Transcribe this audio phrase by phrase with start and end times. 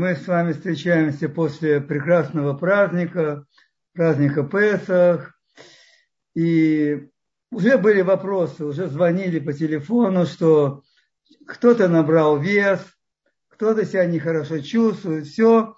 [0.00, 3.44] мы с вами встречаемся после прекрасного праздника,
[3.92, 5.38] праздника Песах.
[6.34, 7.10] И
[7.52, 10.82] уже были вопросы, уже звонили по телефону, что
[11.46, 12.80] кто-то набрал вес,
[13.50, 15.74] кто-то себя нехорошо чувствует, все.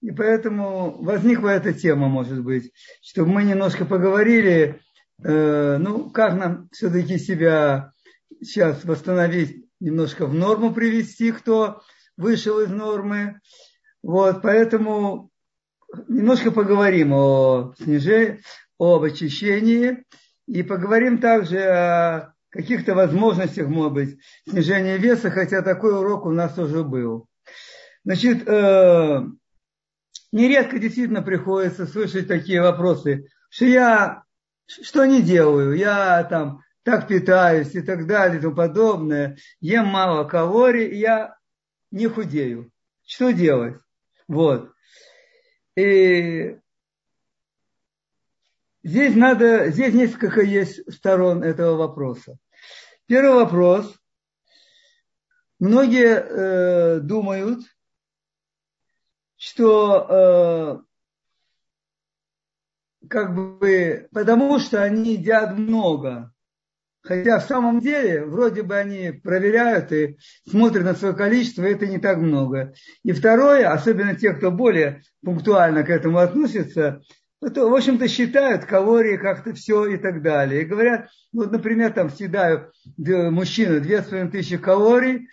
[0.00, 2.72] И поэтому возникла эта тема, может быть,
[3.02, 4.82] чтобы мы немножко поговорили,
[5.20, 7.92] э, ну, как нам все-таки себя
[8.40, 11.82] сейчас восстановить, немножко в норму привести, кто
[12.16, 13.40] вышел из нормы.
[14.02, 15.30] Вот, поэтому
[16.08, 18.42] немножко поговорим о снижении,
[18.78, 20.04] об очищении
[20.46, 24.18] и поговорим также о каких-то возможностях, может быть,
[24.48, 27.26] снижения веса, хотя такой урок у нас уже был.
[28.04, 29.20] Значит, э,
[30.30, 34.24] нередко действительно приходится слышать такие вопросы, что я
[34.66, 40.24] что не делаю, я там так питаюсь и так далее и тому подобное, ем мало
[40.24, 41.36] калорий, я
[41.94, 42.72] не худею.
[43.06, 43.76] Что делать?
[44.26, 44.72] Вот.
[45.76, 46.58] И
[48.82, 52.36] здесь надо, здесь несколько есть сторон этого вопроса.
[53.06, 53.96] Первый вопрос.
[55.60, 57.60] Многие э, думают,
[59.36, 60.82] что
[63.02, 66.33] э, как бы потому что они едят много.
[67.04, 70.16] Хотя в самом деле, вроде бы они проверяют и
[70.48, 72.72] смотрят на свое количество, это не так много.
[73.04, 77.02] И второе, особенно те, кто более пунктуально к этому относится,
[77.42, 80.62] это, в общем-то, считают калории как-то все и так далее.
[80.62, 85.28] И говорят, вот, например, там съедаю мужчина 2500 калорий,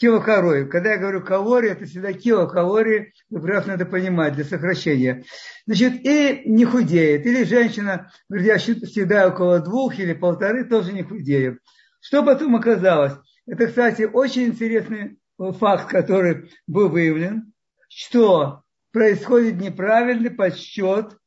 [0.00, 0.66] килокалорий.
[0.66, 5.24] Когда я говорю калории, это всегда килокалории, прекрасно это понимать, для сокращения.
[5.66, 7.26] Значит, и не худеет.
[7.26, 11.58] Или женщина, говорит, я съедаю около двух или полторы, тоже не худею.
[12.00, 13.12] Что потом оказалось?
[13.46, 17.52] Это, кстати, очень интересный факт, который был выявлен,
[17.88, 21.18] что происходит неправильный подсчет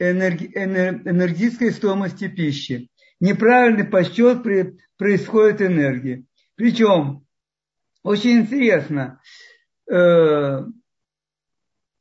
[0.00, 2.90] энергетической стоимости пищи.
[3.20, 6.26] Неправильный подсчет при, происходит энергии.
[6.56, 7.24] Причем
[8.08, 9.20] очень интересно.
[9.90, 10.60] Э,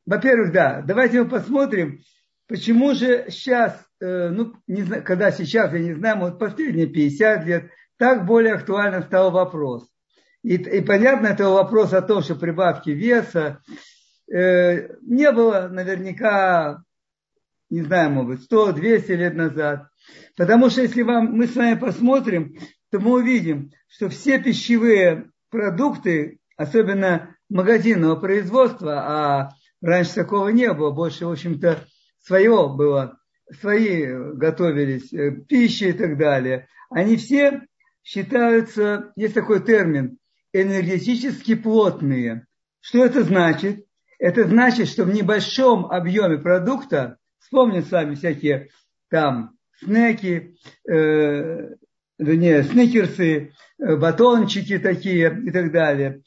[0.06, 2.00] во-первых, да, давайте мы посмотрим,
[2.48, 7.46] почему же сейчас, э, ну, не знаю, когда сейчас, я не знаю, вот последние 50
[7.46, 9.86] лет, так более актуально стал вопрос.
[10.44, 13.62] И, и понятно, это вопрос о том, что прибавки веса
[14.32, 16.84] э, не было наверняка,
[17.70, 19.90] не знаю, может быть, 100-200 лет назад.
[20.38, 22.58] Потому что если вам, мы с вами посмотрим,
[22.92, 29.50] то мы увидим, что все пищевые продукты, особенно магазинного производства, а
[29.82, 31.86] раньше такого не было, больше, в общем-то,
[32.24, 33.20] свое было,
[33.60, 36.68] свои готовились, э, пищи и так далее.
[36.90, 37.62] Они все
[38.04, 40.18] считаются, есть такой термин,
[40.54, 42.46] энергетически плотные.
[42.80, 43.86] Что это значит?
[44.20, 48.70] Это значит, что в небольшом объеме продукта, вспомним с вами всякие
[49.10, 50.56] там снеки,
[50.90, 51.76] э,
[52.18, 56.22] вернее, сникерсы, э, батончики такие и так далее,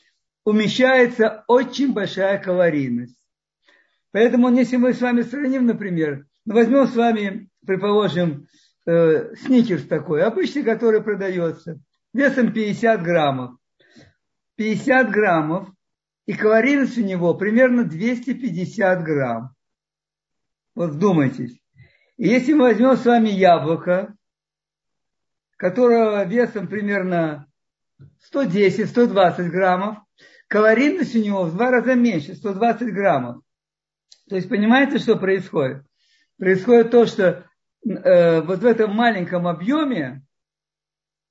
[0.45, 3.17] умещается очень большая калорийность.
[4.12, 8.47] Поэтому, если мы с вами сравним, например, ну, возьмем с вами, предположим,
[8.87, 11.78] э, сникерс такой, обычный, который продается,
[12.12, 13.57] весом 50 граммов.
[14.57, 15.69] 50 граммов,
[16.27, 19.55] и калорийность у него примерно 250 грамм.
[20.75, 21.59] Вот вдумайтесь.
[22.17, 24.15] И если мы возьмем с вами яблоко,
[25.60, 27.47] которого весом примерно
[28.32, 29.98] 110-120 граммов,
[30.48, 33.43] калорийность у него в два раза меньше, 120 граммов.
[34.31, 35.82] То есть понимаете, что происходит?
[36.38, 37.44] Происходит то, что
[37.87, 40.22] э, вот в этом маленьком объеме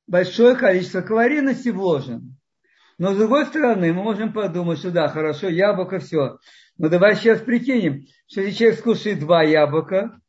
[0.06, 2.22] большое количество калорийности вложено.
[3.00, 6.38] Но с другой стороны, мы можем подумать, что да, хорошо, яблоко, все.
[6.78, 10.22] Но давай сейчас прикинем, что если человек скушает два яблока,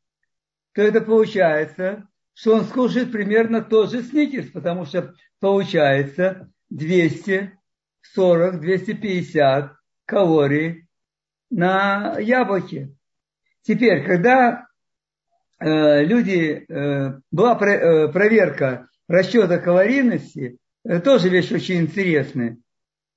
[0.73, 9.71] то это получается что он скушает примерно тот же сникерс, потому что получается 240-250
[10.07, 10.87] калорий
[11.51, 12.95] на яблоке.
[13.63, 14.67] Теперь, когда
[15.59, 22.57] э, люди, э, была про, э, проверка расчета калорийности, это тоже вещь очень интересная.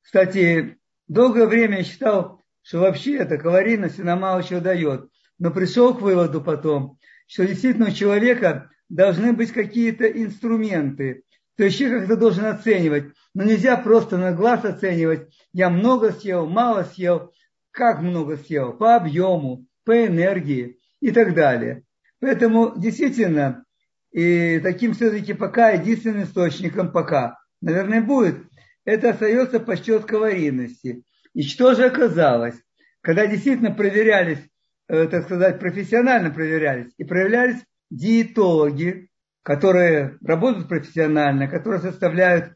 [0.02, 0.78] Кстати,
[1.08, 5.10] долгое время я считал, что вообще эта калорийность она мало чего дает.
[5.40, 11.24] Но пришел к выводу потом, что действительно у человека должны быть какие-то инструменты.
[11.58, 13.06] То есть человек как-то должен оценивать.
[13.34, 15.34] Но нельзя просто на глаз оценивать.
[15.52, 17.32] Я много съел, мало съел.
[17.72, 18.74] Как много съел?
[18.74, 21.84] По объему, по энергии и так далее.
[22.20, 23.66] Поэтому действительно,
[24.12, 28.38] и таким все-таки пока единственным источником пока, наверное, будет,
[28.86, 31.04] это остается подсчет калорийности.
[31.34, 32.56] И что же оказалось?
[33.04, 34.40] когда действительно проверялись,
[34.88, 37.62] э, так сказать, профессионально проверялись, и проверялись
[37.94, 39.10] диетологи,
[39.44, 42.54] которые работают профессионально, которые составляют,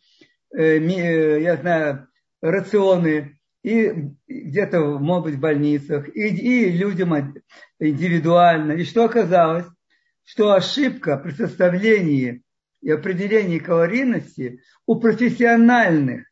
[0.56, 2.08] э, э, я знаю,
[2.42, 3.92] рационы и
[4.28, 7.14] где-то, может быть, в больницах, и, и людям
[7.80, 8.74] индивидуально.
[8.74, 9.66] И что оказалось?
[10.24, 12.44] Что ошибка при составлении
[12.82, 16.28] и определении калорийности у профессиональных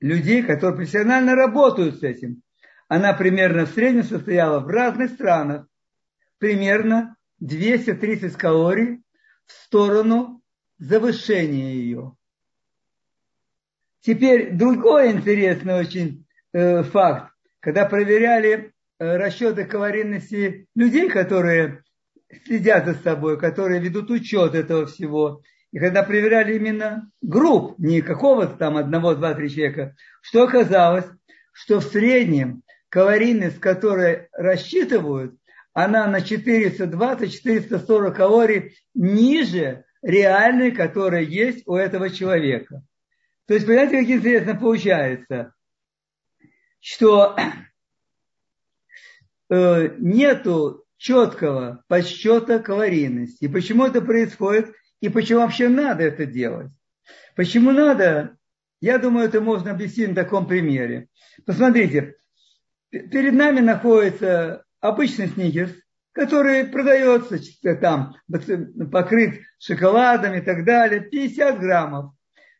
[0.00, 2.42] людей, которые профессионально работают с этим,
[2.88, 5.66] она примерно в среднем состояла в разных странах
[6.38, 9.02] примерно 230 калорий
[9.46, 10.42] в сторону
[10.78, 12.16] завышения ее.
[14.00, 17.32] Теперь другой интересный очень э, факт.
[17.60, 21.82] Когда проверяли э, расчеты калорийности людей, которые
[22.44, 25.42] следят за собой, которые ведут учет этого всего,
[25.72, 31.06] и когда проверяли именно групп, не какого-то там одного, два, три человека, что оказалось,
[31.52, 35.36] что в среднем калорийность, которую рассчитывают,
[35.76, 42.82] она на 420-440 калорий ниже реальной, которая есть у этого человека.
[43.46, 45.52] То есть, понимаете, как интересно получается,
[46.80, 47.36] что
[49.50, 53.46] э, нету четкого подсчета калорийности.
[53.46, 56.70] Почему это происходит, и почему вообще надо это делать.
[57.34, 58.38] Почему надо,
[58.80, 61.08] я думаю, это можно объяснить на таком примере.
[61.44, 62.16] Посмотрите,
[62.88, 65.72] перед нами находится обычный сникерс,
[66.12, 67.38] который продается
[67.80, 68.16] там,
[68.90, 72.12] покрыт шоколадом и так далее, 50 граммов.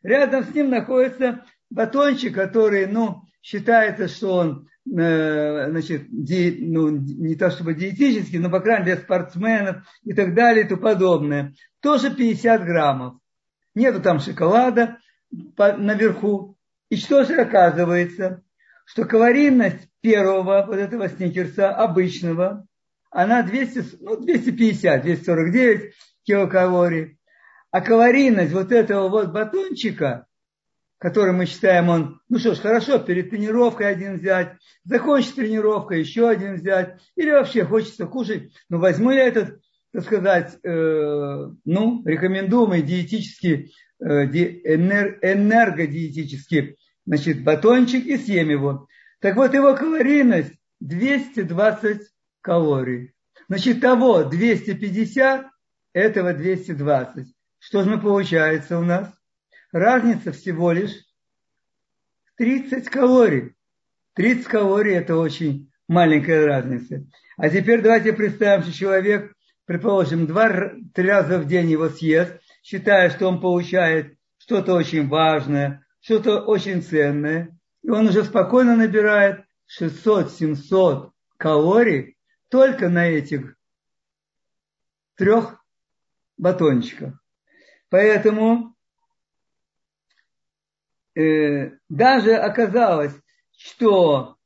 [0.03, 7.35] Рядом с ним находится батончик, который, ну, считается, что он, э, значит, ди, ну, не
[7.35, 11.53] то чтобы диетический, но, по крайней мере, для спортсменов и так далее и тому подобное.
[11.81, 13.15] Тоже 50 граммов.
[13.73, 14.97] Нету там шоколада
[15.57, 16.57] наверху.
[16.89, 18.43] И что же оказывается?
[18.85, 22.65] Что калорийность первого вот этого сникерса, обычного,
[23.11, 25.93] она 200, ну, 250, 249
[26.23, 27.17] килокалорий.
[27.71, 30.25] А калорийность вот этого вот батончика,
[30.97, 34.53] который мы считаем он, ну что ж, хорошо, перед тренировкой один взять,
[34.85, 39.59] закончить тренировка, еще один взять, или вообще хочется кушать, ну возьму я этот,
[39.91, 48.87] так сказать, э, ну, рекомендуемый диетический, э, энер, энергодиетический, значит, батончик и съем его.
[49.19, 52.01] Так вот, его калорийность 220
[52.41, 53.13] калорий.
[53.47, 55.47] Значит, того 250,
[55.93, 57.27] этого 220.
[57.59, 59.11] Что же получается у нас?
[59.71, 60.93] Разница всего лишь
[62.37, 63.55] 30 калорий.
[64.13, 67.05] 30 калорий это очень маленькая разница.
[67.37, 69.33] А теперь давайте представим, что человек,
[69.65, 76.41] предположим, два-три раза в день его съест, считая, что он получает что-то очень важное, что-то
[76.41, 79.45] очень ценное, и он уже спокойно набирает
[79.79, 82.17] 600-700 калорий
[82.49, 83.55] только на этих
[85.15, 85.63] трех
[86.37, 87.13] батончиках.
[87.89, 88.75] Поэтому
[91.15, 93.13] э, даже оказалось,
[93.57, 94.37] что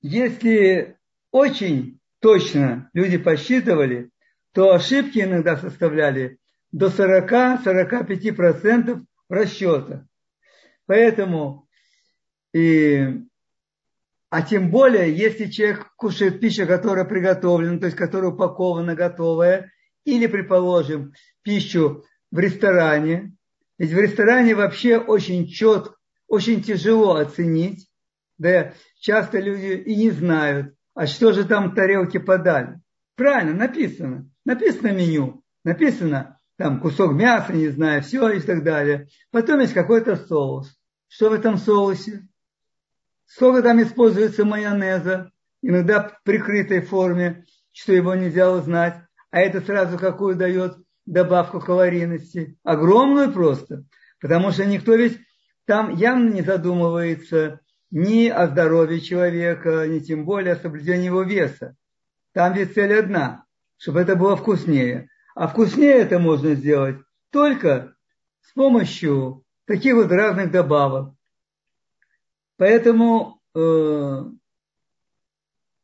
[0.00, 0.96] если
[1.30, 4.10] очень точно люди посчитывали,
[4.52, 6.38] то ошибки иногда составляли
[6.72, 10.06] до 40-45% расчета.
[10.86, 11.65] Поэтому
[12.56, 13.20] и,
[14.30, 19.70] а тем более, если человек кушает пищу, которая приготовлена, то есть которая упакована, готовая,
[20.04, 23.36] или, предположим, пищу в ресторане,
[23.76, 25.96] ведь в ресторане вообще очень четко,
[26.28, 27.90] очень тяжело оценить,
[28.38, 32.80] да часто люди и не знают, а что же там тарелки подали.
[33.16, 34.30] Правильно, написано.
[34.46, 39.08] Написано меню, написано там кусок мяса, не знаю, все и так далее.
[39.30, 40.74] Потом есть какой-то соус.
[41.08, 42.26] Что в этом соусе?
[43.26, 49.98] Сколько там используется майонеза, иногда в прикрытой форме, что его нельзя узнать, а это сразу
[49.98, 52.56] какую дает добавку калорийности?
[52.62, 53.84] Огромную просто,
[54.20, 55.18] потому что никто ведь
[55.66, 61.76] там явно не задумывается ни о здоровье человека, ни тем более о соблюдении его веса.
[62.32, 63.44] Там ведь цель одна,
[63.76, 65.08] чтобы это было вкуснее.
[65.34, 66.96] А вкуснее это можно сделать
[67.30, 67.94] только
[68.42, 71.15] с помощью таких вот разных добавок.
[72.56, 74.24] Поэтому, э,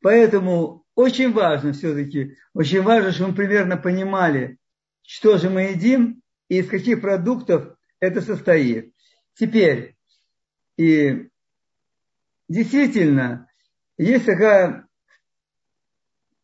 [0.01, 4.59] поэтому очень важно все-таки, очень важно, чтобы мы примерно понимали,
[5.03, 8.95] что же мы едим и из каких продуктов это состоит.
[9.35, 9.97] Теперь,
[10.77, 11.29] и
[12.49, 13.49] действительно,
[13.97, 14.87] есть такое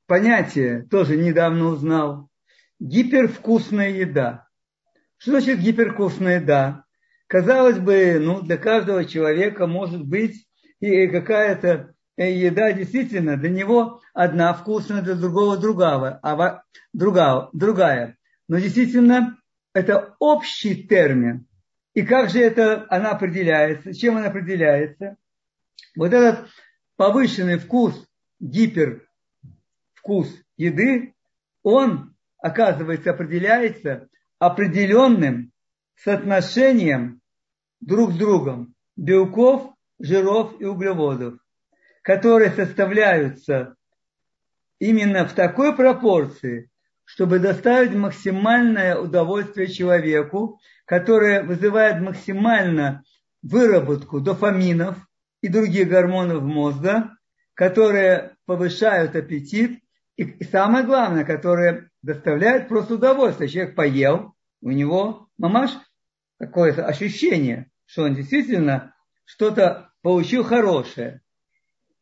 [0.06, 2.30] понятие, тоже недавно узнал,
[2.80, 4.48] гипервкусная еда.
[5.18, 6.84] Что значит гипервкусная еда?
[7.28, 10.48] Казалось бы, ну, для каждого человека может быть
[10.80, 16.62] и какая-то еда действительно для него одна вкусная, для другого другая, а
[16.94, 18.16] другая, другая.
[18.48, 19.36] Но действительно
[19.74, 21.46] это общий термин.
[21.92, 23.92] И как же это она определяется?
[23.92, 25.16] Чем она определяется?
[25.96, 26.48] Вот этот
[26.96, 28.08] повышенный вкус,
[28.40, 29.06] гипер
[29.92, 31.14] вкус еды,
[31.62, 34.08] он, оказывается, определяется
[34.38, 35.52] определенным
[36.04, 37.20] соотношением
[37.80, 41.34] друг с другом белков, жиров и углеводов,
[42.02, 43.74] которые составляются
[44.78, 46.70] именно в такой пропорции,
[47.04, 53.02] чтобы доставить максимальное удовольствие человеку, которое вызывает максимально
[53.42, 54.96] выработку дофаминов
[55.40, 57.16] и других гормонов мозга,
[57.54, 59.80] которые повышают аппетит
[60.16, 63.48] и самое главное, которые доставляют просто удовольствие.
[63.48, 65.70] Человек поел, у него мамаш
[66.38, 71.20] такое ощущение, что он действительно что-то получил хорошее.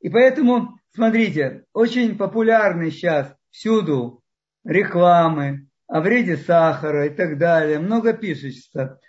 [0.00, 4.23] И поэтому, смотрите, очень популярны сейчас всюду
[4.64, 7.78] рекламы о вреде сахара и так далее.
[7.78, 9.00] Много пишется.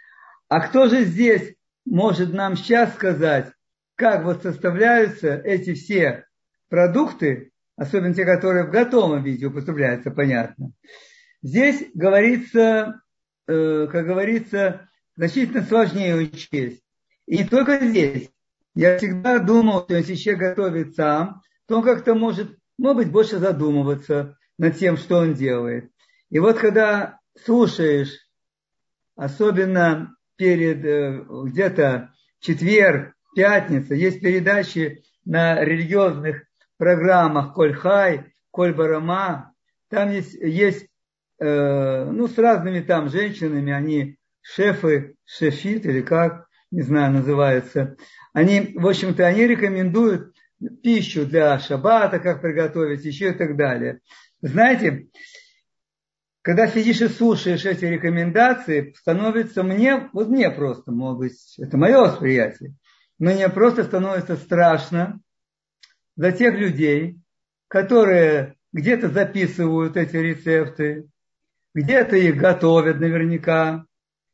[0.48, 1.56] А кто же здесь
[1.86, 3.52] может нам сейчас сказать,
[3.96, 6.26] как вот составляются эти все
[6.70, 10.72] продукты, особенно те, которые в готовом виде употребляются, понятно.
[11.42, 13.02] Здесь говорится,
[13.48, 14.87] э, как говорится,
[15.18, 16.82] значительно сложнее учесть.
[17.26, 18.30] И не только здесь.
[18.74, 23.40] Я всегда думал, что если человек готовит сам, то он как-то может, может быть, больше
[23.40, 25.92] задумываться над тем, что он делает.
[26.30, 28.16] И вот когда слушаешь,
[29.16, 36.44] особенно перед э, где-то четверг, пятница, есть передачи на религиозных
[36.78, 39.54] программах Коль Хай, Коль Барама,
[39.90, 40.88] там есть, есть
[41.40, 44.18] э, ну, с разными там женщинами, они
[44.54, 47.98] шефы, шефит или как, не знаю, называется.
[48.34, 50.36] Они, в общем-то, они рекомендуют
[50.82, 54.00] пищу для шаббата, как приготовить, еще и так далее.
[54.42, 55.08] Знаете,
[56.42, 62.00] когда сидишь и слушаешь эти рекомендации, становится мне, вот мне просто, может быть, это мое
[62.00, 62.74] восприятие,
[63.20, 65.20] мне просто становится страшно,
[66.16, 67.20] за тех людей,
[67.68, 71.08] которые где-то записывают эти рецепты,
[71.74, 73.86] где-то их готовят наверняка.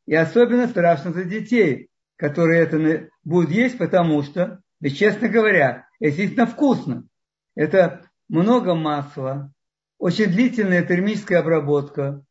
[0.06, 6.10] И особенно страшно за детей, которые это будут есть, потому что, и честно говоря, это
[6.10, 7.06] действительно вкусно.
[7.54, 9.52] Это много масла,
[9.98, 12.22] очень длительная термическая обработка,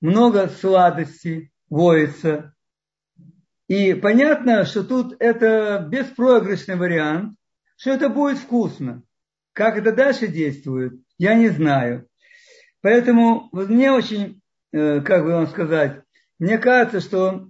[0.00, 2.54] много сладостей воится.
[3.68, 7.34] И понятно, что тут это беспроигрышный вариант,
[7.76, 9.02] что это будет вкусно.
[9.52, 12.08] Как это дальше действует, я не знаю.
[12.80, 14.40] Поэтому мне очень,
[14.72, 16.02] э, как бы вам сказать,
[16.42, 17.48] мне кажется, что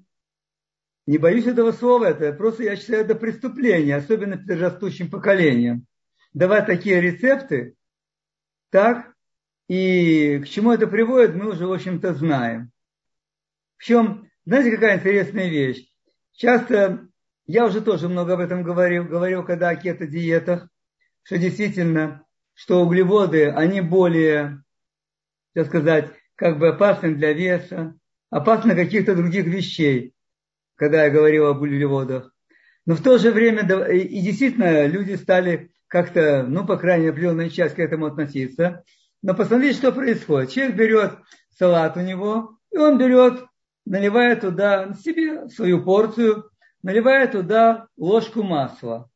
[1.06, 5.86] не боюсь этого слова, это просто я считаю это преступление, особенно перед растущим поколением.
[6.34, 7.74] Давать такие рецепты,
[8.68, 9.14] так,
[9.66, 12.70] и к чему это приводит, мы уже, в общем-то, знаем.
[13.78, 15.90] Причем, знаете, какая интересная вещь?
[16.34, 17.08] Часто
[17.46, 20.68] я уже тоже много об этом говорил, говорил, когда о кето-диетах,
[21.22, 24.62] что действительно, что углеводы, они более,
[25.54, 27.96] так сказать, как бы опасны для веса,
[28.32, 30.14] опасны каких-то других вещей,
[30.76, 32.34] когда я говорил об углеводах.
[32.86, 33.62] Но в то же время,
[33.92, 38.82] и действительно, люди стали как-то, ну, по крайней мере, определенная часть к этому относиться.
[39.20, 40.50] Но посмотрите, что происходит.
[40.50, 41.18] Человек берет
[41.56, 43.44] салат у него, и он берет,
[43.84, 46.50] наливает туда себе свою порцию,
[46.82, 49.10] наливая туда ложку масла.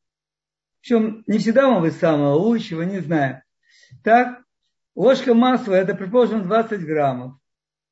[0.82, 3.42] Причем не всегда он быть самого лучшего, не знаю.
[4.04, 4.42] Так,
[4.94, 7.32] ложка масла это, предположим, 20 граммов.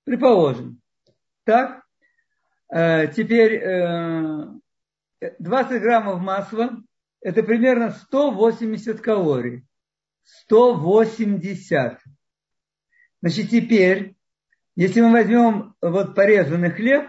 [0.04, 0.82] Предположим.
[1.44, 1.82] Так,
[2.72, 4.46] э, теперь э,
[5.38, 6.82] 20 граммов масла
[7.20, 9.66] это примерно 180 калорий.
[10.24, 11.98] 180.
[13.22, 14.16] Значит, теперь,
[14.76, 17.06] если мы возьмем вот порезанный хлеб,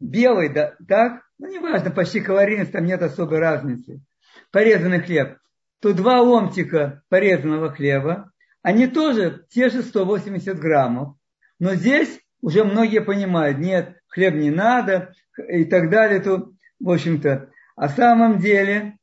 [0.00, 4.02] белый, да, так, ну неважно, почти калорийность, там нет особой разницы,
[4.50, 5.38] порезанный хлеб,
[5.80, 11.16] то два ломтика порезанного хлеба, они тоже те же 180 граммов.
[11.58, 15.12] Но здесь уже многие понимают, нет, хлеб не надо
[15.48, 16.50] и так далее, то,
[16.80, 18.98] в общем-то, а самом деле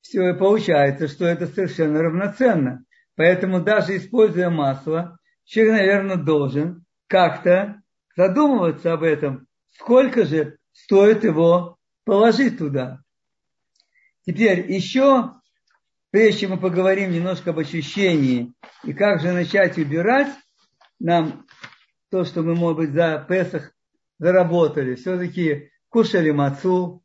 [0.00, 2.84] все получается, что это совершенно равноценно.
[3.16, 7.82] Поэтому даже используя масло, человек, наверное, должен как-то
[8.16, 13.00] задумываться об этом, сколько же стоит его положить туда.
[14.26, 15.34] Теперь еще,
[16.10, 18.52] прежде чем мы поговорим немножко об ощущении
[18.84, 20.32] и как же начать убирать
[20.98, 21.46] нам
[22.10, 23.72] то, что мы, может быть, за Песах
[24.18, 27.02] заработали, все-таки кушали мацу,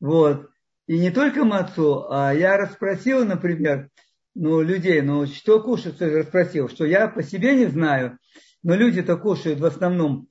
[0.00, 0.50] вот.
[0.86, 3.90] И не только мацу, а я расспросил, например,
[4.34, 8.18] ну, людей, ну, что кушают, я спросил, что я по себе не знаю,
[8.62, 10.28] но люди-то кушают в основном,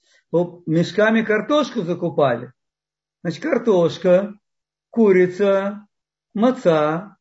[0.66, 2.52] мешками картошку закупали.
[3.22, 4.34] Значит, картошка,
[4.90, 5.88] курица,
[6.34, 7.18] маца.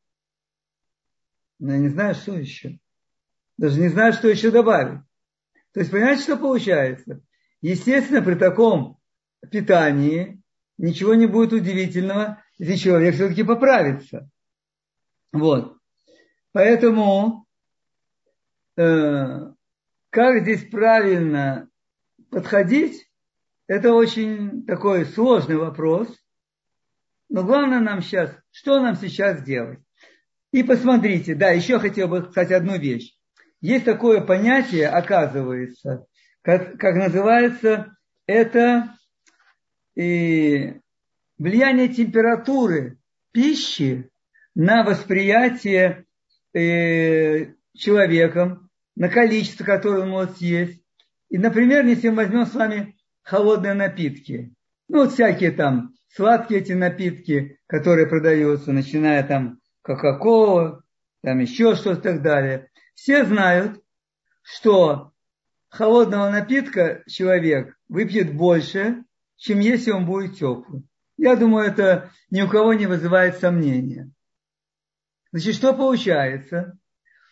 [1.58, 2.78] Но я не знаю, что еще.
[3.56, 5.00] Даже не знаю, что еще добавить.
[5.72, 7.22] То есть, понимаете, что получается?
[7.60, 8.98] Естественно, при таком
[9.50, 10.42] питании
[10.78, 14.28] ничего не будет удивительного, если человек все-таки поправится.
[15.32, 15.76] Вот.
[16.52, 17.46] Поэтому
[18.76, 19.52] э,
[20.10, 21.70] как здесь правильно
[22.30, 23.08] подходить,
[23.66, 26.08] это очень такой сложный вопрос.
[27.30, 29.78] Но главное нам сейчас, что нам сейчас делать?
[30.50, 33.16] И посмотрите, да, еще хотел бы сказать одну вещь.
[33.62, 36.04] Есть такое понятие, оказывается,
[36.42, 38.96] как, как называется, это
[39.94, 40.80] и
[41.38, 42.98] влияние температуры
[43.30, 44.10] пищи
[44.56, 46.06] на восприятие
[46.52, 50.82] э, человеком, на количество, которое он может съесть.
[51.30, 54.52] И, например, если мы возьмем с вами холодные напитки,
[54.88, 60.82] ну, вот всякие там сладкие эти напитки, которые продаются, начиная там Кока-Кола,
[61.22, 62.68] там еще что-то и так далее.
[62.94, 63.82] Все знают,
[64.42, 65.12] что
[65.68, 69.04] холодного напитка человек выпьет больше,
[69.36, 70.88] чем если он будет теплым.
[71.16, 74.10] Я думаю, это ни у кого не вызывает сомнения.
[75.30, 76.78] Значит, что получается?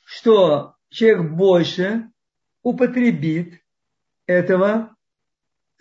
[0.05, 2.11] Что человек больше
[2.63, 3.61] употребит
[4.27, 4.97] этого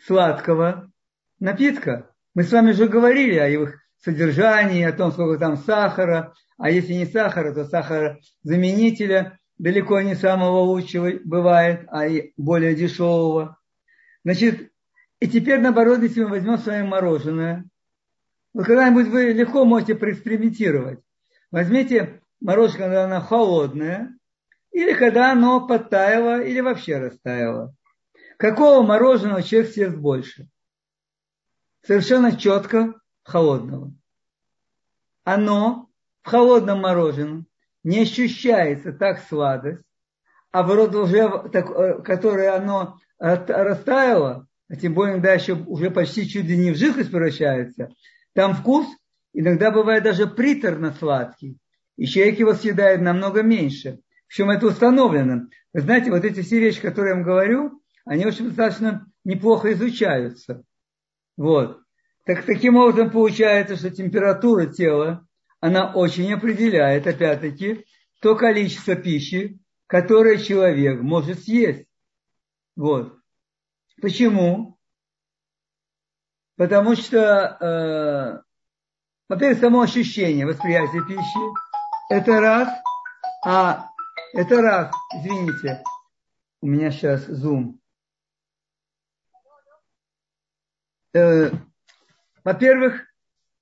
[0.05, 0.91] сладкого
[1.39, 2.11] напитка.
[2.33, 3.69] Мы с вами уже говорили о его
[4.03, 10.15] содержании, о том, сколько там сахара, а если не сахара, то сахара заменителя далеко не
[10.15, 13.59] самого лучшего бывает, а и более дешевого.
[14.23, 14.71] Значит,
[15.19, 17.65] и теперь наоборот, если мы возьмем с вами мороженое,
[18.53, 21.01] вы когда-нибудь вы легко можете проэкспериментировать.
[21.51, 24.17] Возьмите мороженое, когда оно холодное,
[24.71, 27.75] или когда оно подтаяло, или вообще растаяло.
[28.37, 30.47] Какого мороженого человек съест больше?
[31.81, 33.93] Совершенно четко холодного.
[35.25, 35.89] Оно
[36.21, 37.48] в холодном мороженом
[37.83, 39.83] не ощущается так сладость,
[40.51, 45.91] а в рот уже, так, э, которое оно растаяло, а тем более, когда еще уже
[45.91, 47.89] почти чуть ли не в жидкость превращается,
[48.33, 48.87] там вкус
[49.33, 51.57] иногда бывает даже приторно-сладкий.
[51.97, 53.99] И человек его съедает намного меньше.
[54.27, 55.47] Причем это установлено.
[55.73, 60.63] Вы знаете, вот эти все вещи, которые я вам говорю, они очень достаточно неплохо изучаются.
[61.35, 61.81] Вот.
[62.25, 65.27] Так, таким образом получается, что температура тела,
[65.59, 67.85] она очень определяет, опять-таки,
[68.21, 71.87] то количество пищи, которое человек может съесть.
[72.75, 73.17] Вот.
[74.01, 74.77] Почему?
[76.55, 78.41] Потому что, э,
[79.27, 81.53] во-первых, само ощущение восприятия пищи,
[82.09, 82.69] это раз,
[83.45, 83.89] а
[84.33, 85.81] это раз, извините,
[86.61, 87.79] у меня сейчас зум.
[91.13, 91.51] Э,
[92.43, 93.05] во-первых,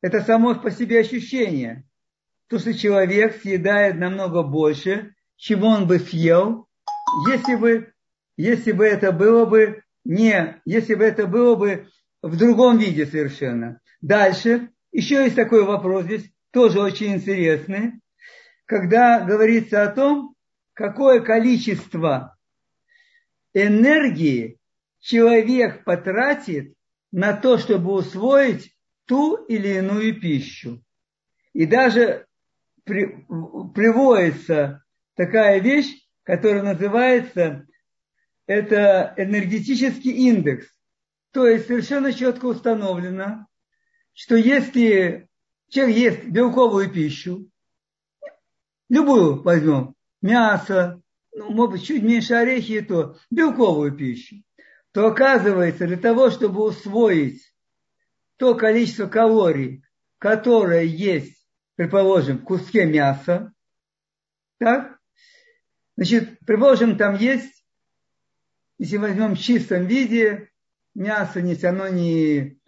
[0.01, 1.86] это само по себе ощущение.
[2.49, 6.67] То, что человек съедает намного больше, чем он бы съел,
[7.29, 7.93] если бы,
[8.37, 11.87] если бы это было бы не, если бы это было бы
[12.21, 13.81] в другом виде совершенно.
[14.01, 17.99] Дальше, еще есть такой вопрос здесь, тоже очень интересный,
[18.65, 20.35] когда говорится о том,
[20.73, 22.37] какое количество
[23.53, 24.59] энергии
[24.99, 26.73] человек потратит
[27.11, 28.73] на то, чтобы усвоить
[29.05, 30.83] ту или иную пищу.
[31.53, 32.26] И даже
[32.87, 33.25] при,
[33.75, 34.83] приводится
[35.15, 37.67] такая вещь, которая называется
[38.47, 40.67] это энергетический индекс.
[41.31, 43.45] То есть совершенно четко установлено,
[44.13, 45.29] что если
[45.69, 47.49] человек ест белковую пищу,
[48.89, 51.01] любую возьмем, мясо,
[51.35, 54.37] ну, может быть, чуть меньше орехи и то, белковую пищу,
[54.93, 57.43] то оказывается, для того, чтобы усвоить
[58.37, 59.83] то количество калорий,
[60.19, 61.36] которое есть,
[61.77, 63.53] предположим, в куске мяса,
[64.59, 64.97] так,
[65.95, 67.63] значит, предположим, там есть,
[68.79, 70.49] если возьмем в чистом виде,
[70.95, 72.59] мясо, если оно не,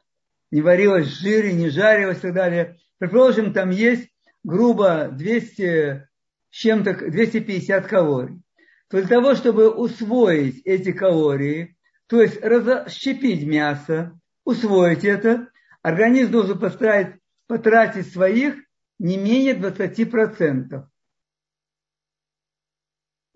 [0.51, 2.77] не варилось в жире, не жарилось и так далее.
[2.99, 4.09] Предположим, там есть
[4.43, 6.07] грубо 200,
[6.51, 8.41] чем-то 250 калорий.
[8.89, 11.75] То для того, чтобы усвоить эти калории,
[12.07, 15.49] то есть расщепить мясо, усвоить это,
[15.81, 17.15] организм должен поставить,
[17.47, 18.55] потратить своих
[18.99, 20.87] не менее 20%.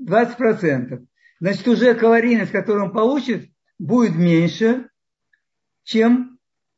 [0.01, 1.07] 20%.
[1.39, 3.49] Значит, уже калорийность, которую он получит,
[3.79, 4.89] будет меньше,
[5.83, 6.37] чем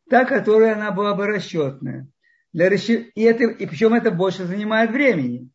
[0.10, 2.08] та, которая она была бы расчетная.
[2.54, 3.10] Для расчет...
[3.16, 5.50] и, это, и причем это больше занимает времени.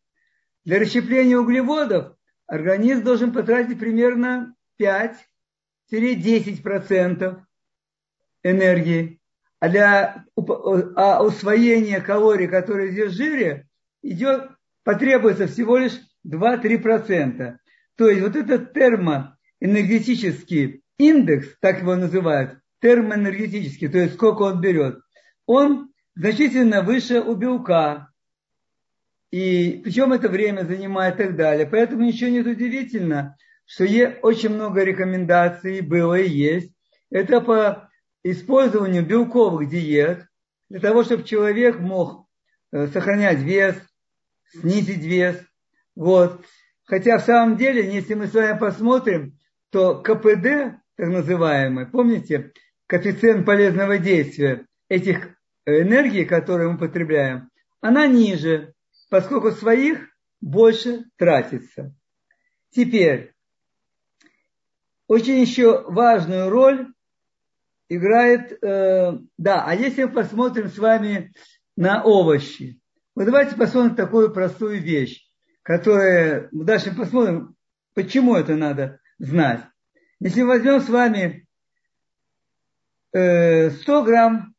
[0.65, 7.41] Для расщепления углеводов организм должен потратить примерно 5-10%
[8.43, 9.20] энергии.
[9.61, 10.25] Для
[10.95, 13.67] а усвоения калорий, которые здесь в жире,
[14.01, 14.49] идет,
[14.83, 17.57] потребуется всего лишь 2-3%.
[17.95, 24.99] То есть вот этот термоэнергетический индекс, так его называют, термоэнергетический, то есть сколько он берет,
[25.45, 28.09] он значительно выше у белка.
[29.29, 31.67] И причем это время занимает и так далее.
[31.67, 36.73] Поэтому ничего нет удивительно, что есть очень много рекомендаций было и есть.
[37.11, 37.90] Это по
[38.23, 40.27] использованию белковых диет
[40.69, 42.27] для того, чтобы человек мог
[42.71, 43.75] э, сохранять вес,
[44.51, 45.41] снизить вес.
[45.95, 46.45] Вот.
[46.85, 49.37] Хотя в самом деле, если мы с вами посмотрим,
[49.69, 52.51] то КПД, так называемый, помните,
[52.87, 55.29] коэффициент полезного действия этих
[55.65, 58.73] энергий, которые мы потребляем, она ниже,
[59.09, 60.09] поскольку своих
[60.41, 61.95] больше тратится.
[62.71, 63.33] Теперь,
[65.07, 66.87] очень еще важную роль
[67.91, 71.33] играет, э, да, а если мы посмотрим с вами
[71.75, 72.79] на овощи,
[73.15, 75.29] вот давайте посмотрим такую простую вещь,
[75.61, 77.55] которая, дальше посмотрим,
[77.93, 79.65] почему это надо знать.
[80.21, 81.45] Если возьмем с вами
[83.09, 84.55] 100 э, грамм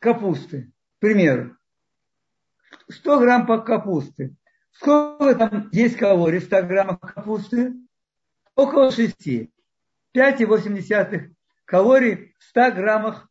[0.00, 1.56] капусты, к примеру,
[2.90, 4.34] 100 грамм капусты.
[4.72, 7.74] Сколько там есть калорий в 100 граммах капусты?
[8.56, 9.16] Около 6.
[10.16, 11.34] 5,8
[11.68, 13.28] калорий в 100 граммах.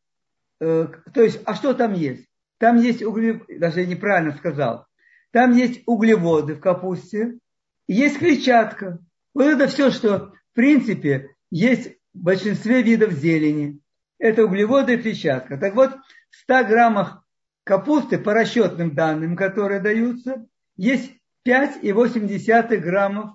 [0.62, 2.28] Э, то есть, а что там есть?
[2.60, 4.86] Там есть углеводы, даже я неправильно сказал.
[5.32, 7.39] Там есть углеводы в капусте,
[7.88, 9.00] есть клетчатка.
[9.34, 13.80] Вот это все, что в принципе есть в большинстве видов зелени.
[14.19, 15.58] Это углеводы и клетчатка.
[15.58, 15.95] Так вот,
[16.30, 17.23] в 100 граммах
[17.63, 21.12] капусты, по расчетным данным, которые даются, есть
[21.47, 23.32] 5,8 граммов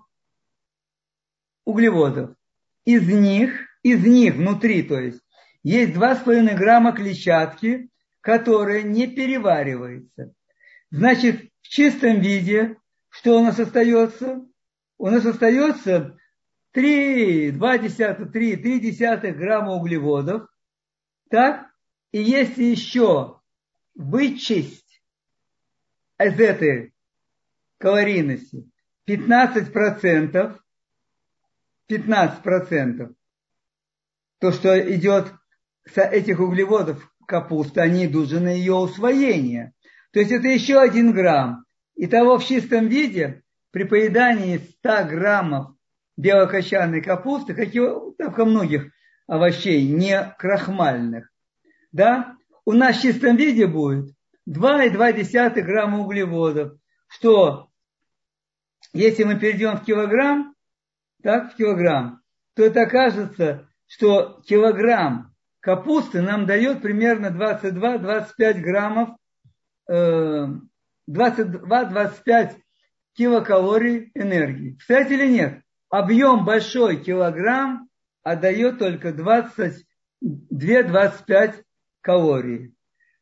[1.65, 2.37] углеводов.
[2.85, 5.21] Из них, из них внутри, то есть,
[5.63, 7.89] есть 2,5 грамма клетчатки,
[8.21, 10.35] которая не переваривается.
[10.91, 12.77] Значит, в чистом виде,
[13.09, 14.45] что у нас остается?
[14.99, 16.17] У нас остается
[16.73, 20.49] 3, 2 десятых, 3, 3 десятых грамма углеводов.
[21.31, 21.67] Так?
[22.13, 23.41] И если еще
[23.95, 25.03] вычесть
[26.19, 26.95] из этой
[27.79, 28.71] калорийности
[29.09, 30.59] 15%,
[31.89, 33.15] 15%,
[34.43, 35.33] то, что идет
[35.85, 39.73] с этих углеводов капусты, они идут же на ее усвоение.
[40.13, 41.65] То есть это еще один грамм.
[41.95, 45.77] И того в чистом виде при поедании 100 граммов
[46.17, 48.93] белокочанной капусты, как и у многих
[49.29, 51.31] овощей, не крахмальных,
[51.93, 54.13] да, у нас в чистом виде будет
[54.49, 56.73] 2,2 грамма углеводов,
[57.07, 57.69] что
[58.93, 60.57] если мы перейдем в килограмм,
[61.23, 62.23] так, в килограмм,
[62.57, 69.11] то это окажется, что килограмм капусты нам дает примерно 22-25 граммов,
[69.91, 70.63] 22-25
[72.27, 72.55] э,
[73.15, 74.77] килокалорий энергии.
[74.79, 75.61] Кстати или нет?
[75.91, 77.91] Объем большой килограмм
[78.23, 81.63] отдает только 22-25
[82.01, 82.75] калорий.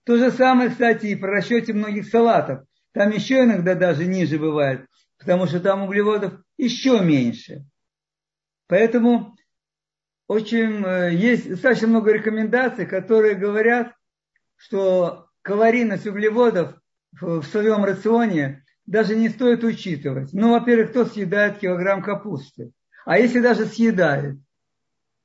[0.04, 2.60] То же самое, кстати, и про расчете многих салатов.
[2.92, 4.86] Там еще иногда даже ниже бывает,
[5.18, 7.64] потому что там углеводов еще меньше.
[8.68, 9.34] Поэтому
[10.30, 13.96] очень э, есть достаточно много рекомендаций, которые говорят,
[14.54, 16.76] что калорийность углеводов
[17.10, 20.32] в своем рационе даже не стоит учитывать.
[20.32, 22.70] Ну, во-первых, кто съедает килограмм капусты?
[23.04, 24.38] А если даже съедает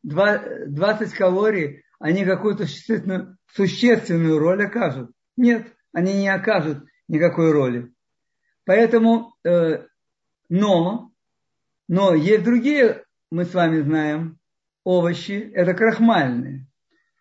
[0.01, 5.11] 20 калорий, они какую-то существенную, существенную роль окажут?
[5.37, 7.93] Нет, они не окажут никакой роли.
[8.65, 9.85] Поэтому, э,
[10.49, 11.11] но,
[11.87, 14.39] но есть другие, мы с вами знаем,
[14.85, 16.65] овощи, это крахмальные.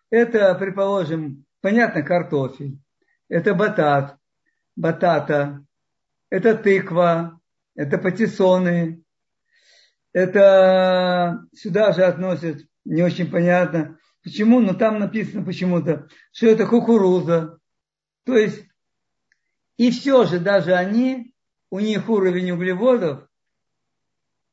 [0.09, 2.79] Это, предположим, понятно, картофель,
[3.27, 4.17] это батат,
[4.77, 5.65] батата,
[6.29, 7.41] это тыква,
[7.75, 9.03] это патиссоны,
[10.13, 17.57] это сюда же относят, не очень понятно, почему, но там написано почему-то, что это кукуруза.
[18.25, 18.63] То есть,
[19.77, 21.33] и все же даже они,
[21.71, 23.27] у них уровень углеводов,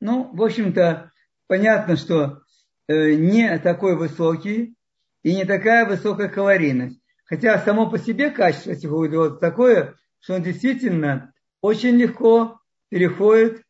[0.00, 1.12] ну, в общем-то,
[1.46, 2.42] понятно, что
[2.88, 4.74] не такой высокий
[5.22, 7.00] и не такая высокая калорийность.
[7.24, 13.62] Хотя само по себе качество этих углеводов такое, что он действительно очень легко переходит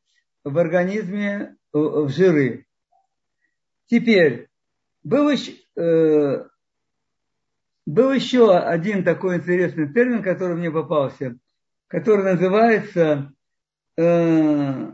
[0.42, 2.66] в организме э, в жиры.
[3.86, 4.48] Теперь,
[5.04, 6.44] был еще, э,
[7.86, 11.36] был еще один такой интересный термин, который мне попался,
[11.86, 13.32] который называется
[13.96, 14.92] э,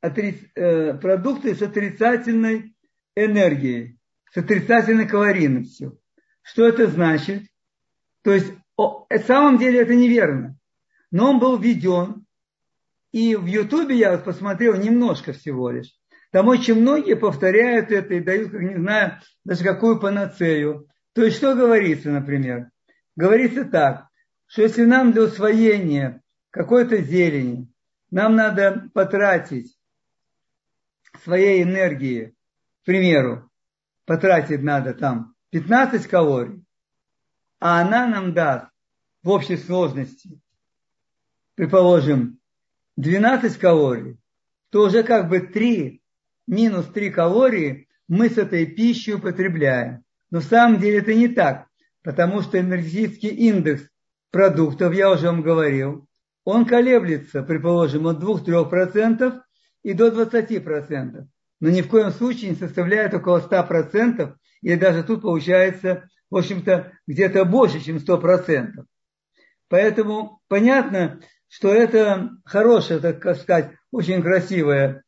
[0.00, 2.75] отри, э, продукты с отрицательной
[3.16, 3.98] энергией,
[4.32, 5.98] с отрицательной калорийностью.
[6.42, 7.42] Что это значит?
[8.22, 10.56] То есть, о, на самом деле это неверно.
[11.10, 12.26] Но он был введен,
[13.12, 15.96] и в Ютубе я посмотрел немножко всего лишь.
[16.32, 20.86] Там очень многие повторяют это и дают, как не знаю, даже какую панацею.
[21.14, 22.68] То есть, что говорится, например?
[23.16, 24.08] Говорится так,
[24.46, 27.72] что если нам для усвоения какой-то зелени,
[28.10, 29.76] нам надо потратить
[31.24, 32.35] своей энергии,
[32.86, 33.50] к примеру,
[34.04, 36.64] потратить надо там 15 калорий,
[37.58, 38.68] а она нам даст
[39.24, 40.40] в общей сложности,
[41.56, 42.38] предположим,
[42.96, 44.20] 12 калорий,
[44.70, 46.00] то уже как бы 3
[46.46, 50.04] минус 3 калории мы с этой пищей употребляем.
[50.30, 51.66] Но в самом деле это не так,
[52.04, 53.82] потому что энергетический индекс
[54.30, 56.06] продуктов, я уже вам говорил,
[56.44, 59.40] он колеблется, предположим, от 2-3%
[59.82, 61.26] и до 20%,
[61.60, 66.92] но ни в коем случае не составляет около 100%, или даже тут получается, в общем-то,
[67.06, 68.84] где-то больше, чем 100%.
[69.68, 75.04] Поэтому понятно, что это хорошее, так сказать, очень красивое,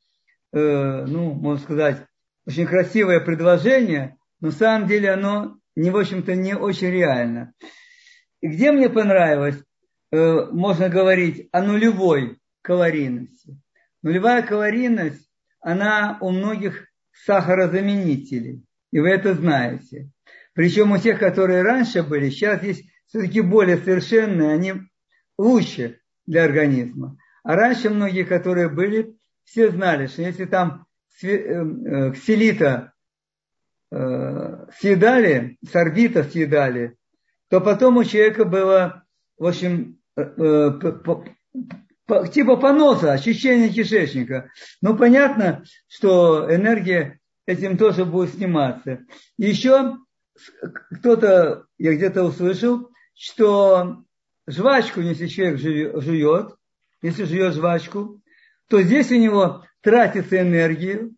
[0.53, 2.07] э, ну, можно сказать,
[2.47, 7.53] очень красивое предложение, но на самом деле оно, не, в общем-то, не очень реально.
[8.41, 9.63] И где мне понравилось,
[10.11, 13.61] э, можно говорить о нулевой калорийности.
[14.03, 15.28] Нулевая калорийность,
[15.61, 18.65] она у многих сахарозаменителей.
[18.91, 20.11] И вы это знаете.
[20.55, 24.75] Причем у тех, которые раньше были, сейчас есть все-таки более совершенные, они
[25.39, 27.17] лучше для организма.
[27.43, 30.87] А раньше многие, которые были, все знали, что если там
[31.23, 32.93] э, э, ксилита
[33.91, 36.97] э, съедали, сорбита съедали,
[37.49, 39.05] то потом у человека было,
[39.39, 39.99] в общем,
[42.33, 44.51] типа поноса, ощущение кишечника.
[44.81, 49.01] Ну, понятно, что энергия этим тоже будет сниматься.
[49.37, 49.97] Еще
[50.99, 54.05] кто-то, я где-то услышал, что
[54.47, 56.55] жвачку, если человек жует,
[57.03, 58.21] если жует жвачку,
[58.69, 61.11] то здесь у него тратится энергия.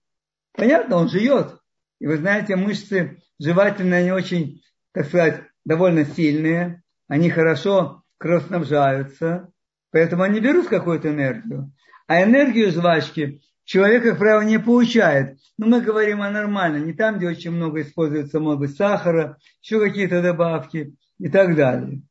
[0.53, 1.57] Понятно, он жует.
[2.01, 6.83] И вы знаете, мышцы жевательные, они очень, так сказать, довольно сильные.
[7.09, 9.51] Они хорошо кровоснабжаются.
[9.91, 11.73] Поэтому они берут какую-то энергию.
[12.07, 15.39] А энергию жвачки человек, как правило, не получает.
[15.59, 19.81] Но мы говорим о нормальном, не там, где очень много используется, может быть, сахара, еще
[19.81, 22.03] какие-то добавки и так далее.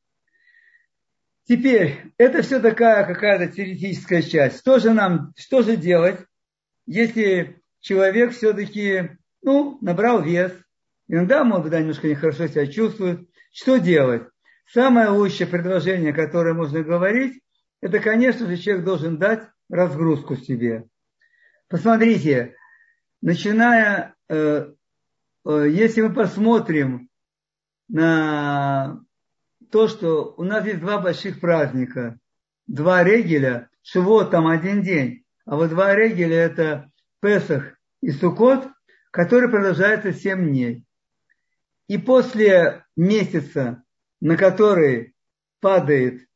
[1.47, 4.59] Теперь, это все такая какая-то теоретическая часть.
[4.59, 6.19] Что же нам, что же делать,
[6.85, 10.53] если человек все-таки, ну, набрал вес,
[11.07, 13.27] иногда, может быть, немножко нехорошо себя чувствует.
[13.51, 14.23] Что делать?
[14.71, 17.41] Самое лучшее предложение, которое можно говорить,
[17.81, 20.87] это, конечно же, человек должен дать разгрузку себе.
[21.67, 22.55] Посмотрите,
[23.21, 24.71] начиная, э,
[25.45, 27.09] э, если мы посмотрим
[27.87, 29.01] на
[29.71, 32.19] то, что у нас есть два больших праздника,
[32.67, 38.67] два регеля, Шивот там один день, а вот два регеля это Песах и Сукот,
[39.11, 40.85] который продолжается 7 дней.
[41.87, 43.83] И после месяца,
[44.21, 45.15] на который
[45.59, 46.28] падает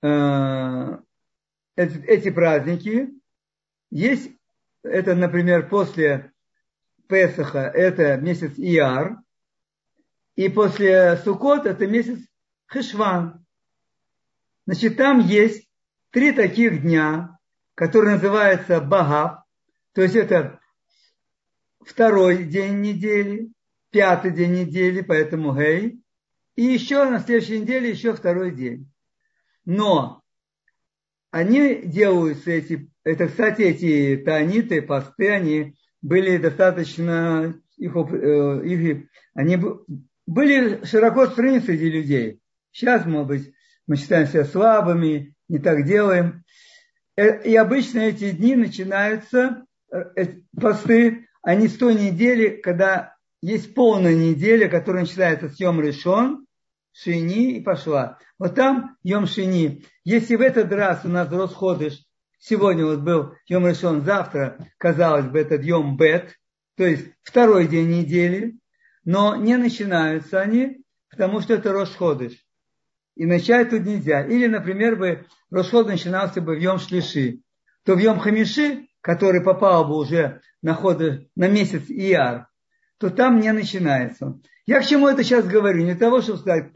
[0.00, 3.10] эти, эти праздники,
[3.90, 4.30] есть,
[4.82, 6.32] это, например, после
[7.08, 9.18] Песаха, это месяц Ияр,
[10.36, 12.20] и после Сукот это месяц
[12.66, 13.44] Хешван.
[14.66, 15.68] Значит, там есть
[16.10, 17.38] три таких дня,
[17.74, 19.42] которые называются Багав,
[19.94, 20.60] то есть это
[21.80, 23.50] второй день недели,
[23.90, 26.02] пятый день недели, поэтому Гей,
[26.54, 28.90] и еще на следующей неделе еще второй день.
[29.68, 30.22] Но
[31.30, 39.58] они делаются эти, это, кстати, эти таниты, посты, они были достаточно, их, э, их, они
[40.26, 42.40] были широко распространены среди людей.
[42.72, 43.52] Сейчас, может быть,
[43.86, 46.44] мы считаем себя слабыми, не так делаем.
[47.16, 54.14] Э, и обычно эти дни начинаются, э, посты, они с той недели, когда есть полная
[54.14, 56.46] неделя, которая начинается с Йом Решон,
[57.00, 58.18] Шини и пошла.
[58.40, 59.84] Вот там Йом Шини.
[60.02, 62.02] Если в этот раз у нас расходыш,
[62.40, 66.34] сегодня вот был Йом Решон, завтра, казалось бы, это Йом Бет,
[66.76, 68.58] то есть второй день недели,
[69.04, 72.32] но не начинаются они, потому что это Рошходыш.
[73.14, 74.24] И начать тут нельзя.
[74.24, 77.42] Или, например, бы Рошход начинался бы в Йом Шлиши,
[77.84, 81.00] то в Йом Хамиши, который попал бы уже на, ход,
[81.36, 82.48] на месяц Ияр,
[82.98, 84.40] то там не начинается.
[84.68, 85.82] Я к чему это сейчас говорю?
[85.82, 86.72] Не того, чтобы сказать,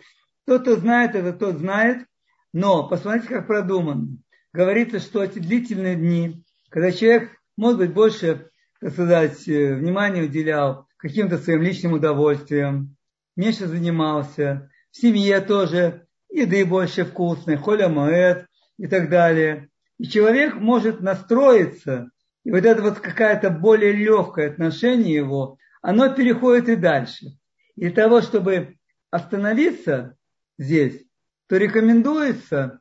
[0.47, 2.07] тот, кто знает это, тот знает,
[2.55, 4.17] но посмотрите, как продумано.
[4.55, 8.49] говорится, что эти длительные дни, когда человек, может быть, больше,
[8.81, 12.97] так сказать, э, внимания уделял каким-то своим личным удовольствиям,
[13.37, 18.47] меньше занимался, в семье тоже еды больше вкусной, холя моэт
[18.79, 19.69] и так далее.
[19.99, 22.09] И человек может настроиться,
[22.43, 27.37] и вот это вот какая-то более легкое отношение его, оно переходит и дальше.
[27.77, 28.77] И для того, чтобы
[29.11, 30.17] остановиться
[30.59, 31.05] здесь,
[31.49, 32.81] то рекомендуется,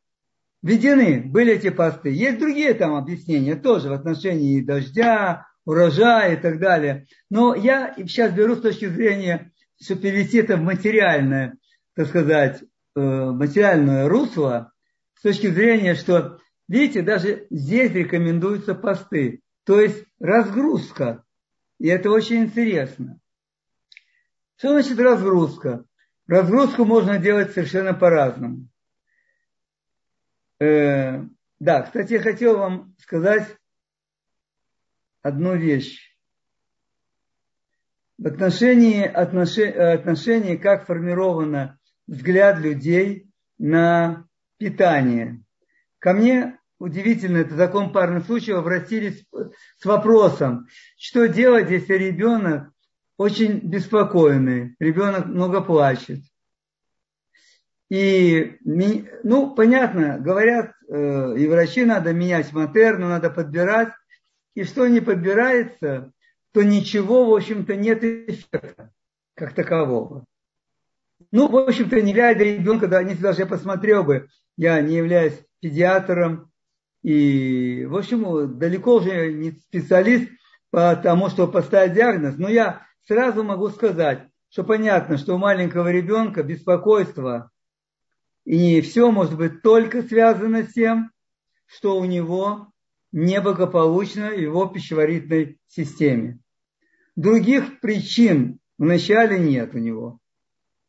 [0.62, 2.10] введены были эти посты.
[2.10, 7.08] Есть другие там объяснения тоже в отношении дождя, урожая и так далее.
[7.30, 9.52] Но я сейчас беру с точки зрения,
[9.82, 11.58] что перевести это в материальное,
[11.96, 12.64] так сказать,
[12.96, 14.72] э, материальное русло,
[15.16, 21.24] с точки зрения, что, видите, даже здесь рекомендуются посты, то есть разгрузка.
[21.80, 23.21] И это очень интересно.
[24.62, 25.86] Что значит разгрузка?
[26.28, 28.68] Разгрузку можно делать совершенно по-разному.
[30.60, 31.24] Э,
[31.60, 33.58] да, кстати, я хотел вам сказать
[35.24, 36.16] одну вещь.
[38.20, 44.28] В отношении, отношении, отношении как формирован взгляд людей на
[44.60, 45.42] питание.
[45.98, 49.26] Ко мне удивительно, это закон парных случаев, обратились
[49.80, 50.68] с вопросом,
[51.00, 52.72] что делать, если ребенок
[53.22, 56.22] очень беспокойный, ребенок много плачет.
[57.90, 63.90] И, ну, понятно, говорят, э, и врачи надо менять матерну, надо подбирать.
[64.56, 66.12] И что не подбирается,
[66.52, 68.92] то ничего, в общем-то, нет эффекта
[69.36, 70.26] как такового.
[71.32, 75.40] Ну, в общем-то, не глядя ребенка, да, не даже я посмотрел бы, я не являюсь
[75.60, 76.52] педиатром,
[77.04, 80.30] и, в общем, далеко уже не специалист
[80.72, 85.92] по тому, чтобы поставить диагноз, но я сразу могу сказать, что понятно, что у маленького
[85.92, 87.52] ребенка беспокойство,
[88.44, 91.12] и все может быть только связано с тем,
[91.66, 92.68] что у него
[93.12, 96.40] неблагополучно в его пищеварительной системе.
[97.16, 100.20] Других причин вначале нет у него.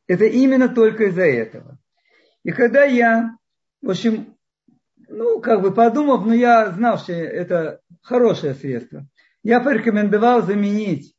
[0.07, 1.79] Это именно только из-за этого.
[2.45, 3.37] И когда я,
[3.81, 4.37] в общем,
[5.09, 9.07] ну, как бы подумав, но я знал, что это хорошее средство,
[9.43, 11.15] я порекомендовал заменить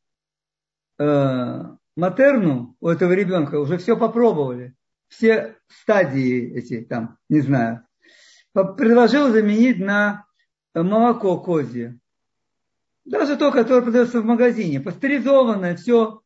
[0.98, 1.62] э,
[1.96, 4.74] матерну у этого ребенка, уже все попробовали,
[5.08, 7.86] все стадии эти, там, не знаю,
[8.52, 10.26] предложил заменить на
[10.74, 11.98] молоко козье.
[13.04, 16.22] Даже то, которое продается в магазине, пастеризованное, все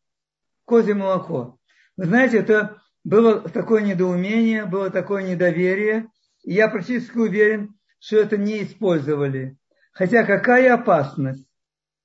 [0.64, 1.58] козье молоко.
[1.96, 6.08] Вы знаете, это было такое недоумение, было такое недоверие.
[6.44, 9.56] И я практически уверен, что это не использовали.
[9.92, 11.44] Хотя какая опасность?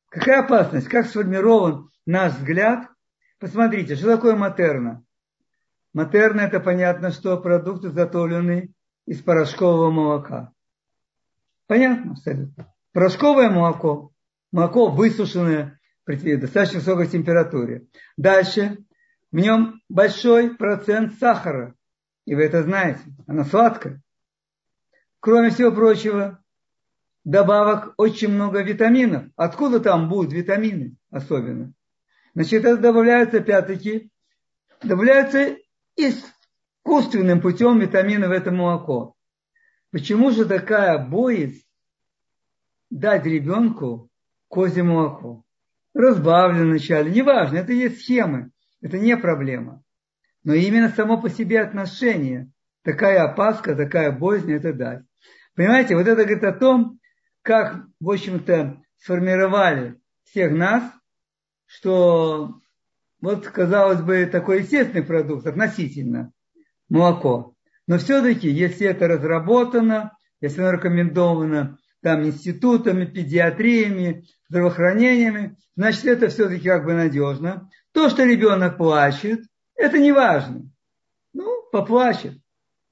[0.10, 0.88] Какая опасность?
[0.88, 2.90] Как сформирован наш взгляд?
[3.40, 5.04] Посмотрите, что такое матерна?
[5.94, 8.74] Матерна это понятно, что продукты заготовлены
[9.06, 10.52] из порошкового молока.
[11.68, 12.74] Понятно абсолютно.
[12.94, 14.12] Порошковое молоко,
[14.52, 17.88] молоко высушенное при достаточно высокой температуре.
[18.18, 18.78] Дальше
[19.32, 21.76] в нем большой процент сахара.
[22.26, 23.02] И вы это знаете.
[23.28, 24.02] Оно сладкое.
[25.20, 26.44] Кроме всего прочего,
[27.24, 29.26] добавок очень много витаминов.
[29.36, 31.74] Откуда там будут витамины особенно?
[32.36, 34.10] Значит, это добавляются опять-таки,
[34.82, 35.58] добавляются
[35.96, 39.16] искусственным путем витамины в это молоко.
[39.92, 41.64] Почему же такая боязнь
[42.90, 44.10] дать ребенку
[44.48, 45.44] козье молоко?
[45.94, 48.50] Разбавлено вначале, неважно, это есть схемы,
[48.82, 49.84] это не проблема.
[50.44, 52.52] Но именно само по себе отношение,
[52.84, 55.04] такая опаска, такая боязнь это дать.
[55.56, 57.00] Понимаете, вот это говорит о том,
[57.44, 60.84] как, в общем-то, сформировали всех нас,
[61.74, 62.60] что
[63.20, 66.32] вот, казалось бы, такой естественный продукт относительно
[66.88, 67.56] молоко.
[67.88, 76.68] Но все-таки, если это разработано, если оно рекомендовано там институтами, педиатриями, здравоохранениями, значит, это все-таки
[76.68, 77.70] как бы надежно.
[77.92, 79.42] То, что ребенок плачет,
[79.76, 80.70] это не важно.
[81.34, 82.38] Ну, поплачет.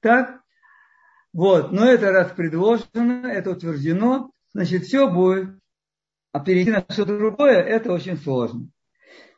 [0.00, 0.40] Так?
[1.32, 5.50] Вот, но это раз предложено, это утверждено, значит, все будет.
[6.32, 8.68] А перейти на что-то другое, это очень сложно.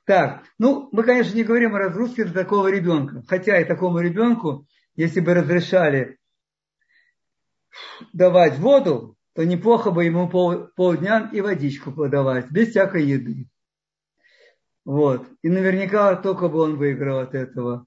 [0.05, 3.23] Так, ну, мы, конечно, не говорим о разгрузке для такого ребенка.
[3.27, 6.19] Хотя и такому ребенку, если бы разрешали
[8.13, 13.49] давать воду, то неплохо бы ему пол, полдня и водичку подавать, без всякой еды.
[14.85, 15.27] Вот.
[15.43, 17.87] И наверняка только бы он выиграл от этого.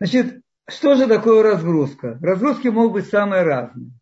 [0.00, 2.18] Значит, что же такое разгрузка?
[2.22, 3.92] Разгрузки могут быть самые разные.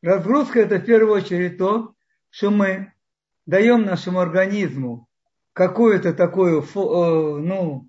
[0.00, 1.94] Разгрузка это в первую очередь то,
[2.30, 2.92] что мы
[3.44, 5.08] даем нашему организму
[5.56, 7.88] какую-то такую, э, ну,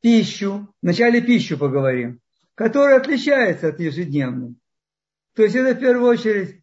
[0.00, 2.20] пищу, вначале пищу поговорим,
[2.54, 4.54] которая отличается от ежедневной.
[5.34, 6.62] То есть это в первую очередь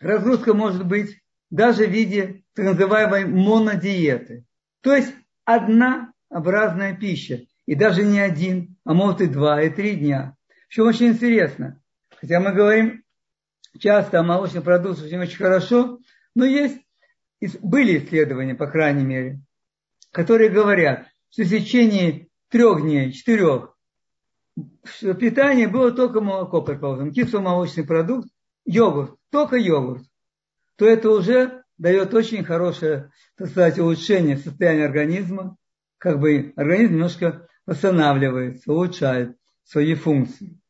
[0.00, 4.46] разгрузка может быть даже в виде так называемой монодиеты.
[4.80, 5.12] То есть
[5.44, 7.42] одна образная пища.
[7.66, 10.36] И даже не один, а может и два, и три дня.
[10.68, 11.78] Что очень интересно.
[12.18, 13.04] Хотя мы говорим
[13.78, 15.98] часто о молочных продуктах очень хорошо,
[16.34, 16.80] но есть,
[17.60, 19.40] были исследования, по крайней мере,
[20.10, 23.76] которые говорят, что в течение трех дней, четырех,
[25.00, 28.28] питание было только молоко, предположим, кисломолочный продукт,
[28.64, 30.04] йогурт, только йогурт,
[30.76, 35.56] то это уже дает очень хорошее, так сказать, улучшение состояния организма,
[35.98, 40.60] как бы организм немножко восстанавливается, улучшает свои функции.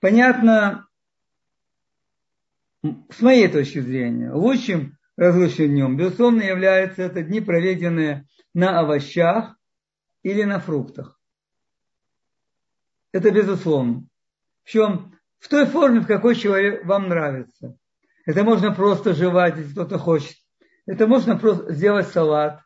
[0.00, 0.88] Понятно,
[2.82, 9.56] с моей точки зрения, лучшим разлучным днем, безусловно, является это дни, проведенные на овощах
[10.24, 11.20] или на фруктах.
[13.12, 14.04] Это безусловно.
[14.64, 17.76] Причем в той форме, в какой человек вам нравится.
[18.26, 20.36] Это можно просто жевать, если кто-то хочет.
[20.86, 22.60] Это можно просто сделать салат.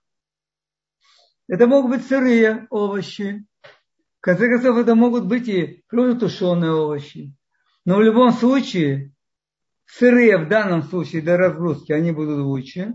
[1.49, 3.47] Это могут быть сырые овощи.
[4.19, 7.35] В конце концов, это могут быть и тушеные овощи.
[7.85, 9.13] Но в любом случае,
[9.87, 12.95] сырые в данном случае для разгрузки, они будут лучше.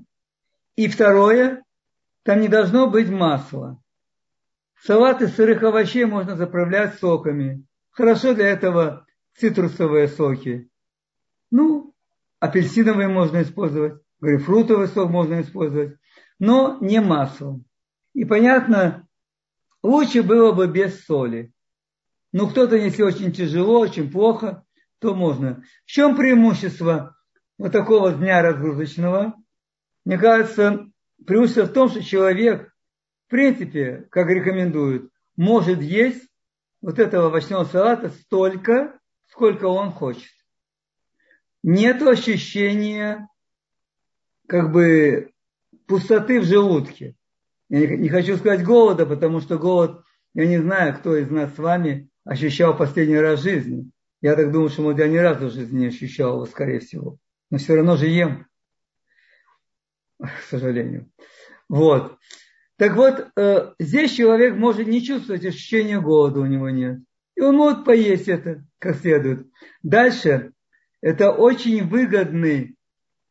[0.75, 1.63] И второе,
[2.23, 3.81] там не должно быть масла.
[4.83, 7.65] Салат из сырых овощей можно заправлять соками.
[7.91, 9.05] Хорошо для этого
[9.37, 10.69] цитрусовые соки.
[11.51, 11.93] Ну,
[12.39, 15.97] апельсиновые можно использовать, грейпфрутовый сок можно использовать,
[16.39, 17.65] но не маслом.
[18.13, 19.07] И понятно,
[19.83, 21.53] лучше было бы без соли.
[22.31, 24.65] Но кто-то, если очень тяжело, очень плохо,
[25.01, 25.63] то можно.
[25.85, 27.17] В чем преимущество
[27.57, 29.33] вот такого дня разгрузочного?
[30.05, 30.91] Мне кажется,
[31.25, 32.71] преимущество в том, что человек,
[33.25, 36.23] в принципе, как рекомендуют, может есть
[36.81, 40.31] вот этого овощного салата столько, сколько он хочет.
[41.63, 43.27] Нет ощущения
[44.47, 45.31] как бы
[45.87, 47.15] пустоты в желудке.
[47.69, 50.03] Я не хочу сказать голода, потому что голод,
[50.35, 53.89] я не знаю, кто из нас с вами ощущал последний раз в жизни.
[54.21, 57.17] Я так думаю, что, может, я ни разу в жизни не ощущал его, скорее всего.
[57.49, 58.47] Но все равно же ем,
[60.19, 61.11] к сожалению.
[61.67, 62.17] Вот.
[62.77, 66.99] Так вот, э, здесь человек может не чувствовать ощущения голода у него нет.
[67.35, 69.47] И он может поесть это как следует.
[69.81, 70.53] Дальше,
[71.01, 72.75] это очень выгодный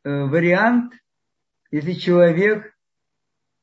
[0.03, 0.93] э, вариант,
[1.69, 2.75] если человек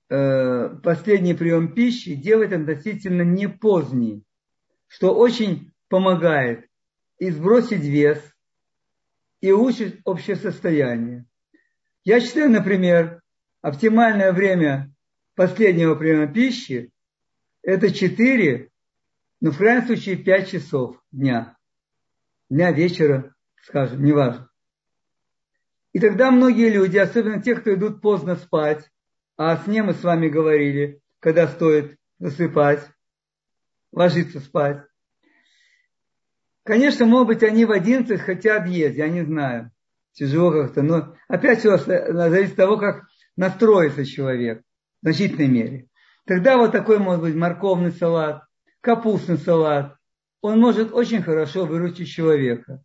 [0.08, 4.24] э, последний прием пищи делает относительно не поздний,
[4.86, 6.67] что очень помогает
[7.18, 8.22] и сбросить вес,
[9.40, 11.26] и улучшить общее состояние.
[12.04, 13.22] Я считаю, например,
[13.60, 14.92] оптимальное время
[15.34, 16.90] последнего приема пищи–
[17.62, 18.70] это 4,
[19.40, 21.56] ну, в крайнем случае, 5 часов дня.
[22.48, 24.48] Дня, вечера, скажем, неважно.
[25.92, 28.90] И тогда многие люди, особенно те, кто идут поздно спать,
[29.36, 32.88] а о сне мы с вами говорили, когда стоит засыпать,
[33.92, 34.84] ложиться спать,
[36.68, 39.70] Конечно, может быть, они в 11 хотят есть, я не знаю.
[40.12, 40.82] Тяжело как-то.
[40.82, 43.06] Но опять все зависит от того, как
[43.36, 44.60] настроится человек
[45.00, 45.88] в значительной мере.
[46.26, 48.42] Тогда вот такой может быть морковный салат,
[48.82, 49.96] капустный салат.
[50.42, 52.82] Он может очень хорошо выручить человека.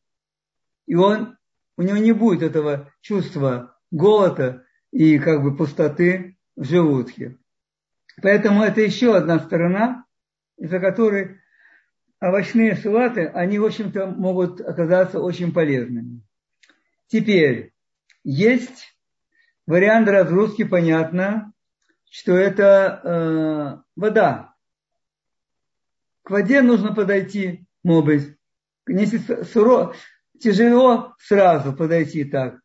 [0.85, 1.35] И он,
[1.75, 7.37] у него не будет этого чувства голода и как бы пустоты в желудке.
[8.21, 10.05] Поэтому это еще одна сторона,
[10.55, 11.41] из-за которой
[12.23, 16.21] овощные салаты, они, в общем-то, могут оказаться очень полезными.
[17.07, 17.73] Теперь,
[18.23, 18.97] есть
[19.67, 21.51] вариант разгрузки, понятно,
[22.09, 24.55] что это э, вода.
[26.23, 28.37] К воде нужно подойти, может быть,
[28.87, 29.93] если суро,
[30.39, 32.59] тяжело сразу подойти так,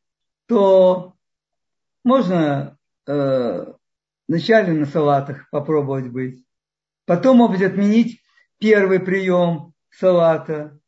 [0.46, 1.16] то
[2.04, 2.78] можно
[3.08, 3.72] э,
[4.28, 6.44] вначале на салатах попробовать быть.
[7.06, 8.22] Потом, может быть, отменить
[8.58, 10.78] первый прием салата.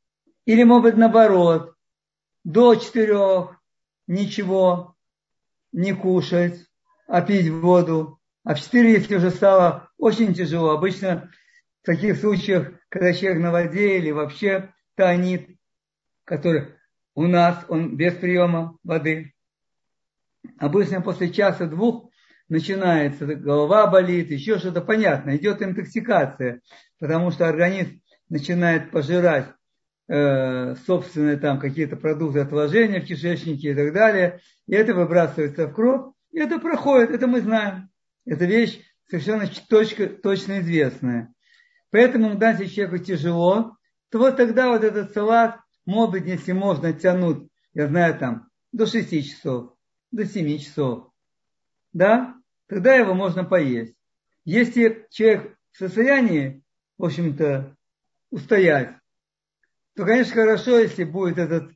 [0.44, 1.74] Или, может быть, наоборот,
[2.44, 3.60] до четырех
[4.06, 4.96] ничего
[5.72, 6.66] не кушать,
[7.06, 8.18] а пить воду.
[8.44, 11.30] А в четыре, если уже стало очень тяжело, обычно
[11.82, 15.48] в таких случаях, когда человек на воде или вообще тонит,
[16.24, 16.74] который
[17.14, 19.34] у нас, он без приема воды.
[20.58, 22.09] Обычно после часа-двух
[22.50, 24.82] начинается, голова болит, еще что-то.
[24.82, 26.60] Понятно, идет интоксикация
[27.00, 29.46] потому что организм начинает пожирать
[30.08, 35.72] э, собственные там какие-то продукты отложения в кишечнике и так далее, и это выбрасывается в
[35.72, 37.88] кровь, и это проходит, это мы знаем.
[38.26, 41.32] Это вещь совершенно точка, точно известная.
[41.90, 43.76] Поэтому, когда человеку тяжело,
[44.10, 48.86] то вот тогда вот этот салат может быть, если можно тянуть, я знаю, там, до
[48.86, 49.74] 6 часов,
[50.12, 51.10] до 7 часов,
[51.92, 52.34] да,
[52.70, 53.96] тогда его можно поесть.
[54.44, 56.62] Если человек в состоянии,
[56.96, 57.76] в общем-то,
[58.30, 58.94] устоять,
[59.96, 61.72] то, конечно, хорошо, если будет этот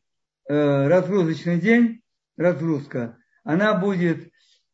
[0.48, 2.00] э, разгрузочный день,
[2.36, 4.32] разгрузка, она будет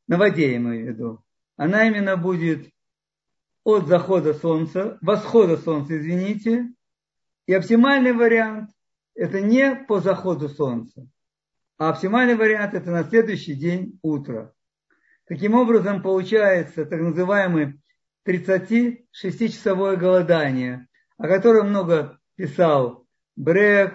[0.08, 1.24] на воде, я имею в виду.
[1.56, 2.70] Она именно будет
[3.64, 6.68] от захода солнца, восхода солнца, извините,
[7.46, 8.70] и оптимальный вариант–
[9.14, 11.08] это не по заходу солнца,
[11.78, 14.54] а оптимальный вариант– это на следующий день утро.
[15.30, 17.80] Таким образом, получается так называемый
[18.26, 23.06] 36-часовое голодание, о котором много писал
[23.36, 23.92] Брех,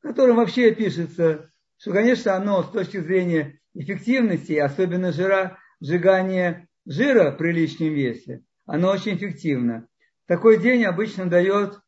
[0.00, 7.30] в котором вообще пишется, что, конечно, оно с точки зрения эффективности, особенно жира, сжигания жира
[7.30, 9.86] при лишнем весе, оно очень эффективно.
[10.26, 11.78] Такой день обычно дает,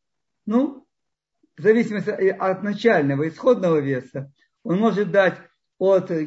[0.45, 0.87] ну,
[1.57, 4.31] в зависимости от начального, исходного веса,
[4.63, 5.37] он может дать
[5.79, 6.25] от э,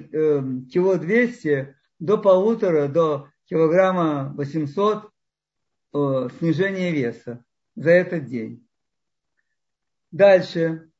[0.70, 5.10] кило 200 до полутора, до килограмма 800
[5.94, 7.42] э, снижения веса
[7.74, 8.68] за этот день.
[10.10, 10.90] Дальше.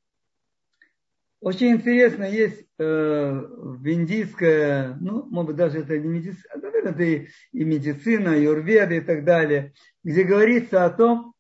[1.40, 6.92] Очень интересно, есть э, в индийское, ну, может быть, даже это не медицина, а, наверное,
[6.92, 11.34] это и, и медицина, и урведа и так далее, где говорится о том,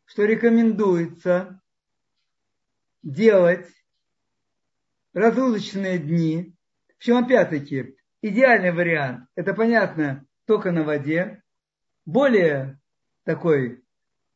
[0.04, 1.61] что рекомендуется
[3.02, 3.66] делать
[5.12, 6.54] разрузочные дни,
[6.98, 11.42] причем опять-таки идеальный вариант, это понятно, только на воде,
[12.04, 12.80] более
[13.24, 13.82] такой,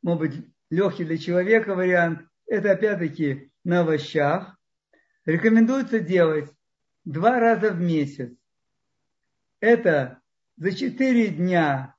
[0.02, 4.56] может быть, легкий для человека вариант, это опять-таки на овощах.
[5.24, 6.50] Рекомендуется делать
[7.04, 8.32] два раза в месяц.
[9.60, 10.20] Это
[10.56, 11.96] за четыре дня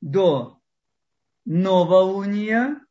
[0.00, 0.60] до
[1.44, 2.83] новолуния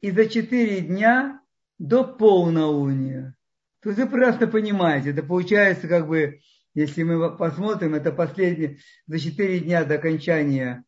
[0.00, 1.40] и за четыре дня
[1.78, 3.36] до полнолуния.
[3.82, 6.40] То вы прекрасно понимаете, это получается как бы,
[6.74, 10.84] если мы посмотрим, это последние, за четыре дня до окончания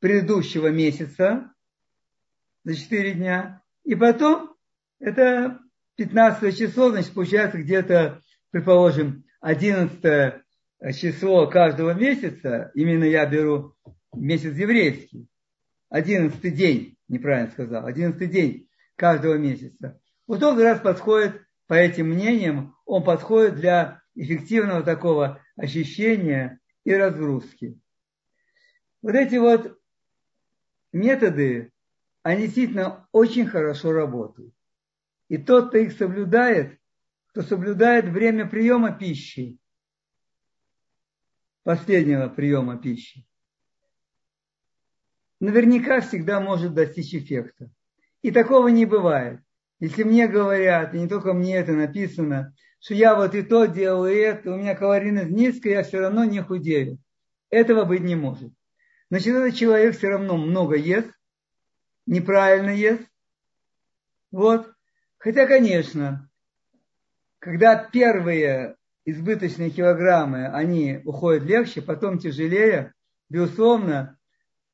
[0.00, 1.52] предыдущего месяца
[2.64, 3.62] за 4 дня.
[3.84, 4.54] И потом
[5.00, 5.58] это
[5.96, 8.20] 15 число, значит, получается где-то,
[8.50, 10.42] предположим, 11
[10.94, 13.74] число каждого месяца, именно я беру
[14.14, 15.26] месяц еврейский,
[15.88, 20.00] 11 день, неправильно сказал, 11 день каждого месяца.
[20.26, 26.94] Вот он как раз подходит, по этим мнениям, он подходит для эффективного такого ощущения и
[26.94, 27.78] разгрузки.
[29.02, 29.78] Вот эти вот
[30.92, 31.72] методы,
[32.22, 34.54] они действительно очень хорошо работают.
[35.28, 36.80] И тот, кто их соблюдает,
[37.28, 39.58] кто соблюдает время приема пищи,
[41.64, 43.27] последнего приема пищи,
[45.40, 47.70] наверняка всегда может достичь эффекта.
[48.22, 49.40] И такого не бывает.
[49.80, 54.14] Если мне говорят, и не только мне это написано, что я вот и то делаю,
[54.14, 56.98] и это, у меня калорийность низкая, я все равно не худею.
[57.50, 58.52] Этого быть не может
[59.10, 61.10] значит, этот человек все равно много ест,
[62.06, 63.02] неправильно ест.
[64.30, 64.70] Вот.
[65.18, 66.30] Хотя, конечно,
[67.38, 72.92] когда первые избыточные килограммы, они уходят легче, потом тяжелее,
[73.28, 74.17] безусловно,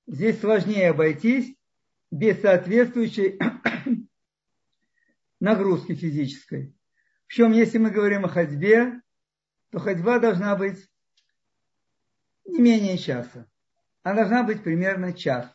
[0.07, 1.57] здесь сложнее обойтись
[2.11, 3.39] без соответствующей
[5.41, 6.75] нагрузки физической.
[7.27, 9.01] Причем, если мы говорим о ходьбе,
[9.71, 10.79] то ходьба должна быть
[12.45, 13.49] не менее часа.
[14.03, 15.51] Она должна быть примерно час.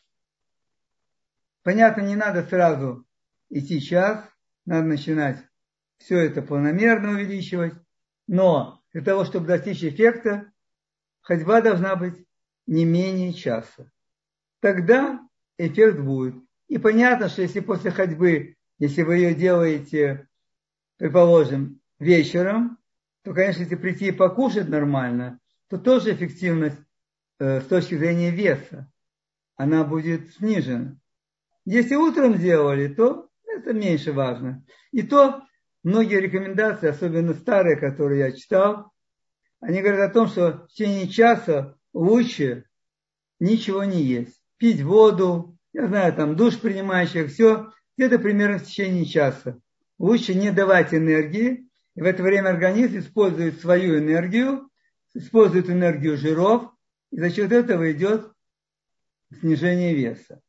[1.63, 3.05] Понятно, не надо сразу
[3.49, 4.27] идти час,
[4.65, 5.37] надо начинать
[5.97, 7.73] все это планомерно увеличивать,
[8.27, 10.51] но для того, чтобы достичь эффекта,
[11.21, 12.25] ходьба должна быть
[12.65, 13.91] не менее часа.
[14.61, 15.19] Тогда
[15.57, 16.35] эффект будет.
[16.67, 20.27] И понятно, что если после ходьбы, если вы ее делаете,
[20.97, 22.77] предположим, вечером,
[23.23, 25.39] то, конечно, если прийти и покушать нормально,
[25.69, 26.79] то тоже эффективность
[27.39, 28.91] э, с точки зрения веса,
[29.55, 30.97] она будет снижена.
[31.65, 34.63] Если утром сделали, то это меньше важно.
[34.91, 35.43] И то
[35.83, 38.91] многие рекомендации, особенно старые, которые я читал,
[39.59, 42.65] они говорят о том, что в течение часа лучше
[43.39, 44.38] ничего не есть.
[44.59, 49.57] Пить воду, я знаю, там душ принимающих, все, где-то примерно в течение часа.
[49.97, 54.69] Лучше не давать энергии, и в это время организм использует свою энергию,
[55.13, 56.73] использует энергию жиров,
[57.11, 58.31] и за счет этого идет
[59.39, 60.41] снижение веса.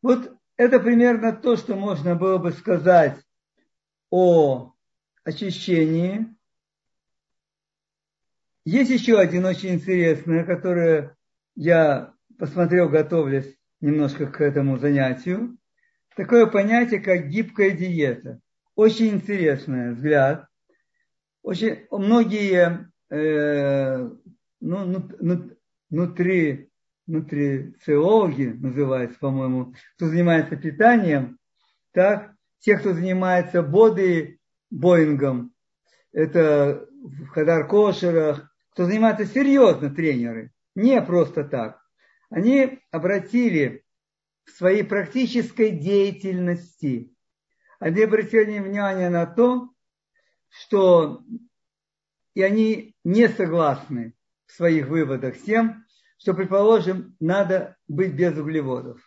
[0.00, 3.18] Вот это примерно то, что можно было бы сказать
[4.10, 4.72] о
[5.24, 6.26] очищении.
[8.64, 11.10] Есть еще один очень интересный, который
[11.56, 15.58] я посмотрел, готовлясь немножко к этому занятию.
[16.16, 18.40] Такое понятие, как гибкая диета.
[18.74, 20.46] Очень интересный взгляд.
[21.42, 24.10] Очень многие э,
[24.60, 25.50] ну, ну, ну,
[25.90, 26.70] внутри,
[27.06, 31.38] нутрициологи называется, по-моему, кто занимается питанием,
[31.92, 35.52] так, те, кто занимается боди Боингом,
[36.12, 41.80] это в Хадар Кошерах, кто занимается серьезно тренеры, не просто так.
[42.30, 43.84] Они обратили
[44.44, 47.12] в своей практической деятельности
[47.78, 49.70] они обратили внимание на то,
[50.48, 51.22] что
[52.34, 54.14] и они не согласны
[54.46, 55.84] в своих выводах с тем,
[56.18, 59.00] что, предположим, надо быть без углеводов.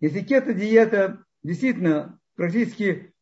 [0.00, 3.14] Если кето-диета действительно практически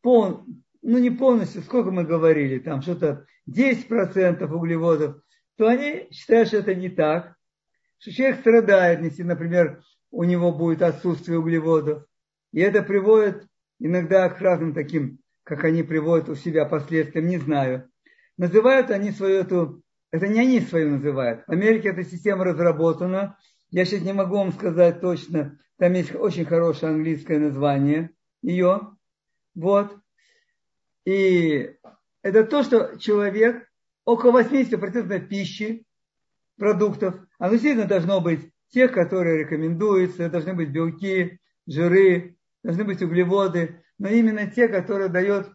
[0.00, 0.44] пол,
[0.82, 5.22] ну не полностью, сколько мы говорили, там что-то 10% углеводов,
[5.56, 7.36] то они считают, что это не так,
[7.98, 12.04] что человек страдает, если, например, у него будет отсутствие углеводов.
[12.52, 13.46] И это приводит
[13.78, 17.90] иногда к разным таким, как они приводят у себя последствиям, не знаю.
[18.36, 21.44] Называют они свою эту, это не они свою называют.
[21.46, 23.36] В Америке эта система разработана.
[23.70, 25.58] Я сейчас не могу вам сказать точно.
[25.78, 28.10] Там есть очень хорошее английское название
[28.42, 28.92] ее.
[29.54, 29.96] Вот.
[31.04, 31.74] И
[32.22, 33.68] это то, что человек,
[34.04, 35.84] около 80% пищи,
[36.58, 43.82] продуктов, оно действительно должно быть тех, которые рекомендуются, должны быть белки, жиры, должны быть углеводы,
[43.98, 45.50] но именно те, которые дают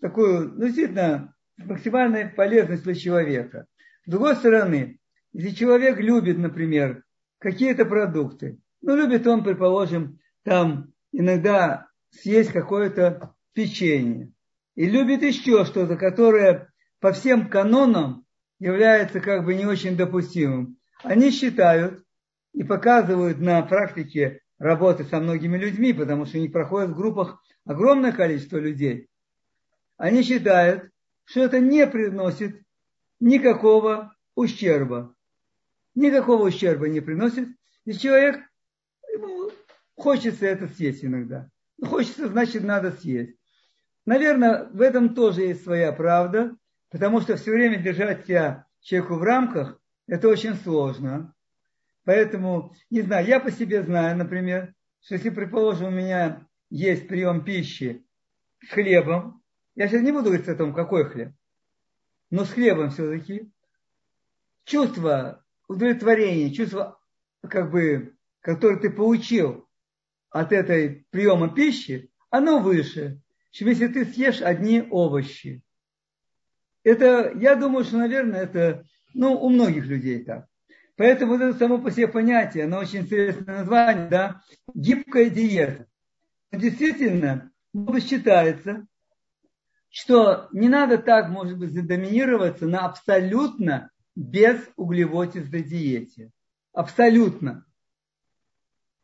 [0.00, 3.66] такую, ну, действительно, максимальную полезность для человека.
[4.06, 4.98] С другой стороны,
[5.32, 7.02] если человек любит, например,
[7.38, 14.32] какие-то продукты, ну, любит он, предположим, там иногда съесть какое-то печенье,
[14.74, 16.70] и любит еще что-то, которое
[17.00, 18.25] по всем канонам
[18.58, 20.78] является как бы не очень допустимым.
[21.02, 22.02] Они считают
[22.52, 27.42] и показывают на практике работы со многими людьми, потому что у них проходит в группах
[27.64, 29.08] огромное количество людей.
[29.96, 30.90] Они считают,
[31.24, 32.62] что это не приносит
[33.20, 35.14] никакого ущерба.
[35.94, 37.48] Никакого ущерба не приносит.
[37.84, 38.40] И человек,
[39.12, 39.50] ему
[39.96, 41.48] хочется это съесть иногда.
[41.78, 43.36] Ну, хочется, значит, надо съесть.
[44.04, 46.56] Наверное, в этом тоже есть своя правда,
[46.90, 51.34] потому что все время держать себя человеку в рамках, это очень сложно.
[52.04, 57.44] Поэтому, не знаю, я по себе знаю, например, что если, предположим, у меня есть прием
[57.44, 58.04] пищи
[58.64, 59.42] с хлебом,
[59.74, 61.32] я сейчас не буду говорить о том, какой хлеб,
[62.30, 63.50] но с хлебом все-таки,
[64.64, 66.98] чувство удовлетворения, чувство,
[67.42, 69.68] как бы, которое ты получил
[70.30, 73.20] от этой приема пищи, оно выше,
[73.50, 75.62] чем если ты съешь одни овощи.
[76.86, 80.46] Это, я думаю, что, наверное, это, ну, у многих людей так.
[80.94, 85.88] Поэтому вот это само по себе понятие, оно очень интересное название, да, гибкая диета.
[86.52, 87.50] Действительно,
[88.00, 88.86] считается,
[89.88, 96.30] что не надо так, может быть, задоминироваться на абсолютно без углеводистой диете.
[96.72, 97.66] Абсолютно.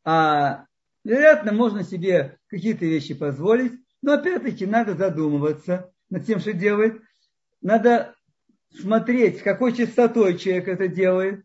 [0.05, 0.67] А
[1.03, 3.73] вероятно, можно себе какие-то вещи позволить,
[4.03, 7.03] но опять-таки надо задумываться над тем, что делает.
[7.63, 8.17] Надо
[8.71, 11.45] смотреть, с какой частотой человек это делает,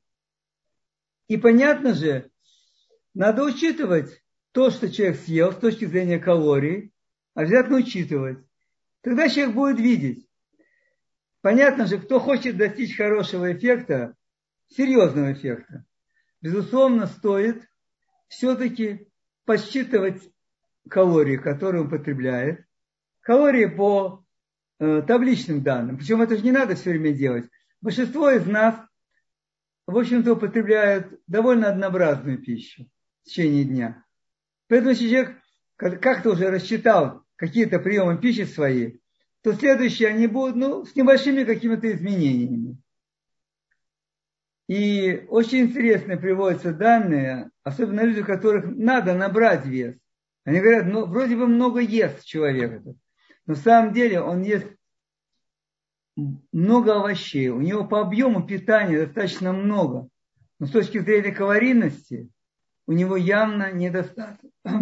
[1.27, 2.31] И понятно же,
[3.13, 6.93] надо учитывать то, что человек съел с точки зрения калорий,
[7.33, 8.39] обязательно учитывать.
[9.01, 10.27] Тогда человек будет видеть.
[11.41, 14.15] Понятно же, кто хочет достичь хорошего эффекта,
[14.69, 15.85] серьезного эффекта,
[16.41, 17.61] безусловно, стоит
[18.29, 19.07] все-таки
[19.45, 20.21] подсчитывать
[20.89, 22.65] калории, которые он потребляет.
[23.19, 24.25] Калории по
[24.79, 25.97] табличным данным.
[25.97, 27.49] Причем это же не надо все время делать.
[27.81, 28.75] Большинство из нас,
[29.85, 32.87] в общем-то, употребляют довольно однообразную пищу
[33.21, 34.03] в течение дня.
[34.67, 35.37] Поэтому если человек
[35.77, 38.97] как-то уже рассчитал какие-то приемы пищи свои,
[39.41, 42.77] то следующие они будут ну, с небольшими какими-то изменениями.
[44.67, 49.95] И очень интересно приводятся данные, особенно люди, которых надо набрать вес.
[50.43, 52.97] Они говорят, ну, вроде бы много ест человек этот.
[53.47, 54.67] В самом деле он ест
[56.51, 57.47] много овощей.
[57.47, 60.09] У него по объему питания достаточно много.
[60.59, 62.29] Но с точки зрения калорийности
[62.87, 64.51] у него явно недостаток.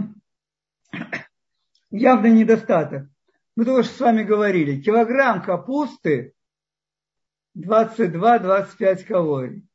[1.91, 3.07] явно недостаток.
[3.55, 4.81] Мы тоже с вами говорили.
[4.81, 6.33] Килограмм капусты
[7.55, 9.67] 22-25 калорий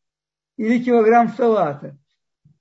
[0.57, 1.97] или килограмм салата.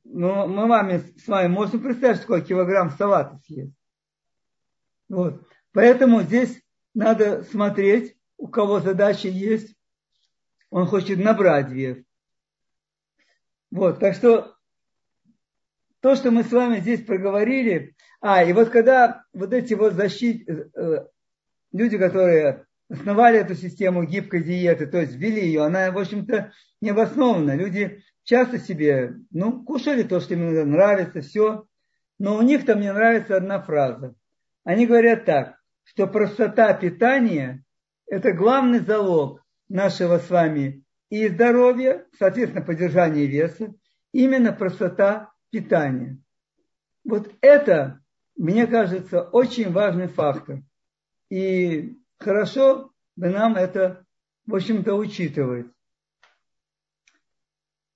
[0.04, 3.76] Но мы вами, с вами можем представить, сколько килограмм салата съесть.
[5.08, 5.44] Вот.
[5.74, 6.62] Поэтому здесь
[6.94, 9.76] надо смотреть, у кого задача есть,
[10.70, 11.98] он хочет набрать вес.
[13.72, 14.56] Вот, так что
[16.00, 20.48] то, что мы с вами здесь проговорили, а, и вот когда вот эти вот защит,
[20.50, 21.06] э,
[21.72, 26.52] люди, которые основали эту систему гибкой диеты, то есть ввели ее, она, в общем-то,
[26.82, 27.56] необоснованна.
[27.56, 31.66] Люди часто себе, ну, кушали то, что им нравится, все,
[32.18, 34.16] но у них там не нравится одна фраза.
[34.64, 35.59] Они говорят так,
[35.90, 37.64] что простота питания–
[38.06, 43.74] это главный залог нашего с вами и здоровья, соответственно, поддержания веса,
[44.12, 46.20] именно простота питания.
[47.04, 48.04] Вот это,
[48.38, 50.62] мне кажется, очень важный фактор.
[51.32, 54.06] И хорошо бы нам это,
[54.46, 55.68] в общем-то, учитывать.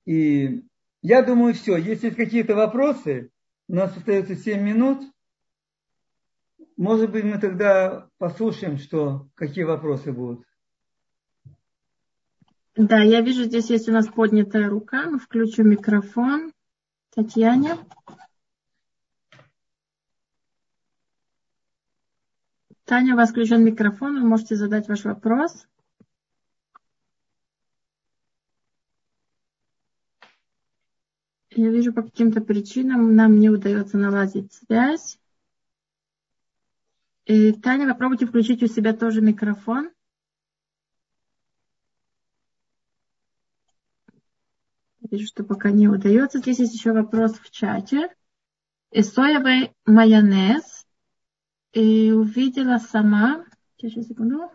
[0.06, 0.64] И
[1.04, 1.78] я думаю, все.
[1.78, 3.30] Если есть какие-то вопросы,
[3.68, 5.13] у нас остается 7 минут.
[6.78, 10.46] Может быть, мы тогда послушаем, что, какие вопросы будут.
[12.76, 15.10] Да, я вижу, здесь есть у нас поднятая рука.
[15.10, 16.52] Мы включим микрофон.
[17.14, 17.78] Татьяне.
[22.86, 25.68] Таня, у вас включен микрофон, вы можете задать ваш вопрос.
[31.52, 35.20] Я вижу, по каким-то причинам нам не удается наладить связь.
[37.26, 39.92] И, Таня, попробуйте включить у себя тоже микрофон.
[45.10, 46.40] Вижу, что пока не удается.
[46.40, 48.10] Здесь есть еще вопрос в чате.
[48.92, 50.86] Соевый майонез
[51.72, 53.46] и увидела сама,
[53.78, 54.52] сейчас секунду,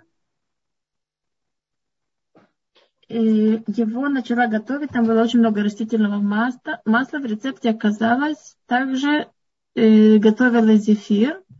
[3.08, 9.28] и его начала готовить, там было очень много растительного масла, масла в рецепте оказалось, также
[9.74, 11.57] э, готовила зефир, и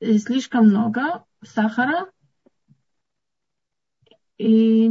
[0.00, 2.10] слишком много сахара,
[4.38, 4.90] и...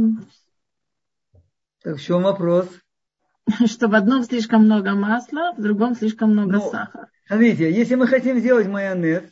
[1.82, 2.68] Так в чем вопрос?
[3.66, 7.08] Что в одном слишком много масла, в другом слишком много ну, сахара.
[7.26, 9.24] Смотрите, если мы хотим сделать майонез,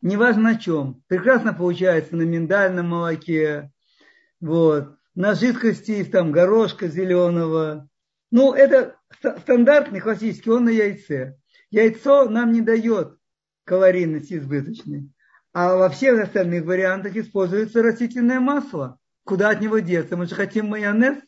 [0.00, 1.02] неважно на чем.
[1.08, 3.72] Прекрасно получается на миндальном молоке,
[4.40, 7.88] вот, на жидкости из там горошка зеленого.
[8.30, 8.96] Ну, это
[9.40, 11.36] стандартный классический, он на яйце.
[11.70, 13.18] Яйцо нам не дает
[13.64, 15.10] калорийности избыточной.
[15.52, 18.98] А во всех остальных вариантах используется растительное масло.
[19.24, 20.16] Куда от него деться?
[20.16, 21.18] Мы же хотим майонез,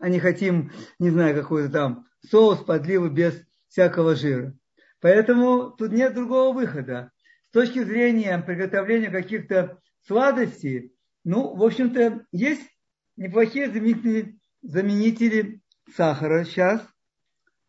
[0.00, 4.54] а не хотим, не знаю, какой-то там соус, подливу без всякого жира.
[5.00, 7.12] Поэтому тут нет другого выхода
[7.56, 12.68] точки зрения приготовления каких-то сладостей, ну, в общем-то, есть
[13.16, 15.62] неплохие заменители, заменители
[15.96, 16.86] сахара сейчас.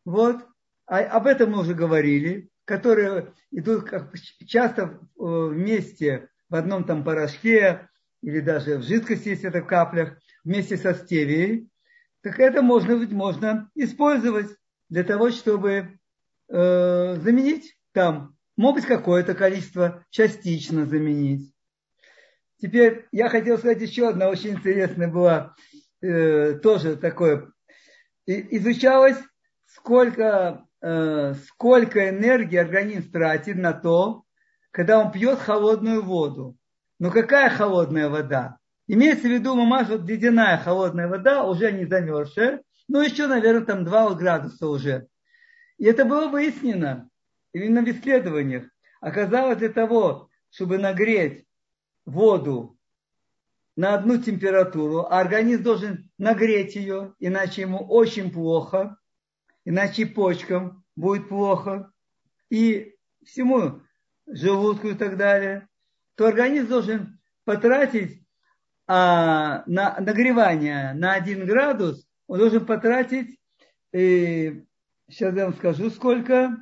[0.03, 0.45] Вот.
[0.85, 4.13] А, об этом мы уже говорили, которые идут как,
[4.45, 7.89] часто вместе в одном там порошке
[8.21, 11.69] или даже в жидкости, если это в каплях, вместе со стевией.
[12.21, 14.49] Так это можно быть можно использовать
[14.89, 15.97] для того, чтобы
[16.49, 21.53] э, заменить там Могут какое-то количество частично заменить.
[22.59, 25.55] Теперь я хотел сказать еще одна очень интересная была,
[26.01, 27.51] э, тоже такое.
[28.25, 29.17] И, изучалось,
[29.67, 30.66] сколько, э,
[31.47, 34.23] сколько энергии организм тратит на то,
[34.71, 36.55] когда он пьет холодную воду.
[36.99, 38.57] Но какая холодная вода?
[38.87, 43.83] Имеется в виду, мамаш, вот ледяная холодная вода, уже не замерзшая, Ну, еще, наверное, там
[43.83, 45.07] 2 градуса уже.
[45.77, 47.09] И это было выяснено
[47.53, 48.65] именно в исследованиях.
[49.01, 51.45] Оказалось, для того, чтобы нагреть
[52.05, 52.77] воду
[53.75, 58.97] на одну температуру, а организм должен нагреть ее, иначе ему очень плохо,
[59.67, 61.91] иначе почкам будет плохо,
[62.49, 62.95] и
[63.25, 63.81] всему
[64.25, 65.67] желудку и так далее,
[66.15, 68.25] то организм должен потратить
[68.87, 73.37] а, на нагревание на 1 градус, он должен потратить,
[73.91, 74.61] э,
[75.09, 76.55] сейчас я вам скажу сколько,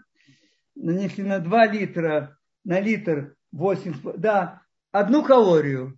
[0.74, 5.96] если на 2 литра, на литр 8, да, одну калорию.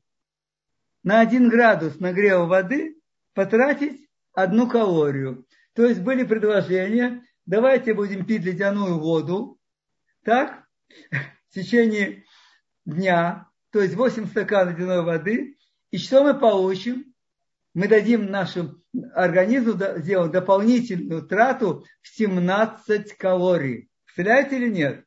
[1.04, 3.00] На 1 градус нагрева воды
[3.34, 5.46] потратить одну калорию.
[5.78, 9.60] То есть были предложения, давайте будем пить ледяную воду,
[10.24, 10.66] так,
[11.12, 12.24] в течение
[12.84, 15.56] дня, то есть 8 стаканов ледяной воды,
[15.92, 17.14] и что мы получим?
[17.76, 18.82] Мы дадим нашему
[19.14, 23.92] организму, сделаем дополнительную трату в 17 калорий.
[24.06, 25.06] Представляете или нет?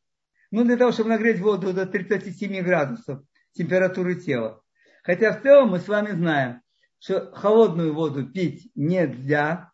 [0.53, 4.62] Ну, для того, чтобы нагреть воду до 37 градусов температуры тела.
[5.03, 6.62] Хотя в целом мы с вами знаем,
[7.01, 9.70] что холодную воду пить нельзя.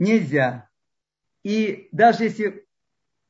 [0.00, 0.66] Нельзя.
[1.44, 2.66] И даже если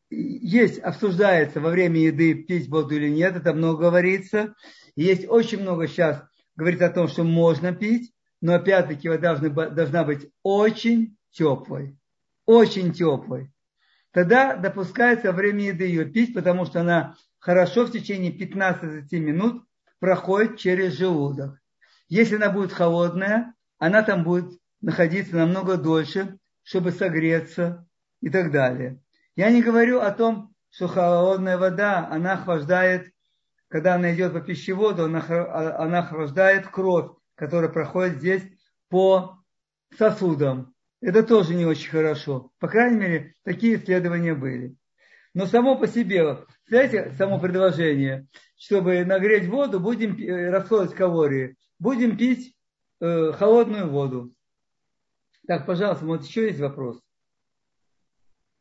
[0.09, 4.55] есть, обсуждается во время еды пить воду или нет, это много говорится.
[4.95, 6.23] есть очень много сейчас
[6.55, 11.99] говорит о том, что можно пить, но опять-таки вода должна, должна быть очень теплой.
[12.47, 13.53] Очень теплой.
[14.13, 19.65] Тогда допускается во время еды ее пить, потому что она хорошо в течение 15-20 минут
[19.99, 21.61] проходит через желудок.
[22.09, 26.39] Если она будет холодная, она там будет находиться намного дольше,
[26.71, 27.87] чтобы согреться
[28.21, 29.01] и так далее.
[29.37, 33.13] Я не говорю о том, что холодная вода, она охлаждает
[33.71, 35.25] когда она идет по пищеводу, она,
[35.79, 38.43] она охлаждает кровь, которая проходит здесь
[38.89, 39.39] по
[39.97, 40.75] сосудам.
[41.01, 42.51] Это тоже не очень хорошо.
[42.59, 44.75] По крайней мере, такие исследования были.
[45.35, 48.27] Но само по себе, знаете, само предложение,
[48.59, 52.57] чтобы нагреть воду, будем э, расходовать калории, будем пить
[53.01, 54.35] э, холодную воду.
[55.51, 57.03] Так, пожалуйста, вот еще есть вопрос.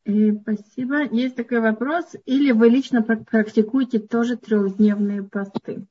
[0.02, 1.02] Спасибо.
[1.04, 2.16] Есть такой вопрос.
[2.26, 5.86] Или вы лично практикуете тоже трехдневные посты?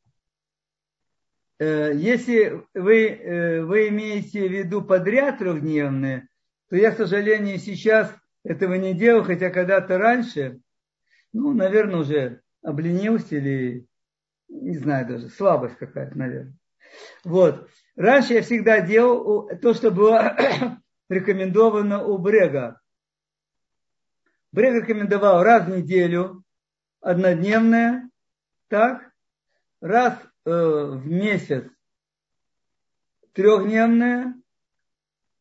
[1.58, 6.28] Э, если вы, э, вы имеете в виду подряд трехдневные,
[6.70, 10.60] то я, к сожалению, сейчас этого не делал, хотя когда-то раньше,
[11.32, 13.88] ну, наверное, уже обленился или,
[14.50, 16.58] не знаю даже, слабость какая-то, наверное.
[17.24, 17.70] Вот.
[17.96, 20.36] Раньше я всегда делал то, что было
[21.10, 22.80] рекомендовано у Брега.
[24.52, 26.44] Брег рекомендовал раз в неделю,
[27.02, 28.10] однодневное,
[28.68, 29.12] так,
[29.82, 31.66] раз э, в месяц
[33.34, 34.36] трехдневное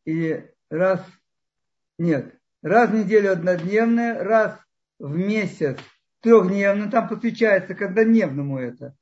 [0.05, 1.03] и раз,
[1.97, 4.59] нет, раз в неделю однодневное, раз
[4.99, 5.77] в месяц
[6.21, 8.95] трехдневное, там подключается когда дневному это,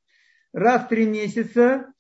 [0.54, 1.94] раз в три месяца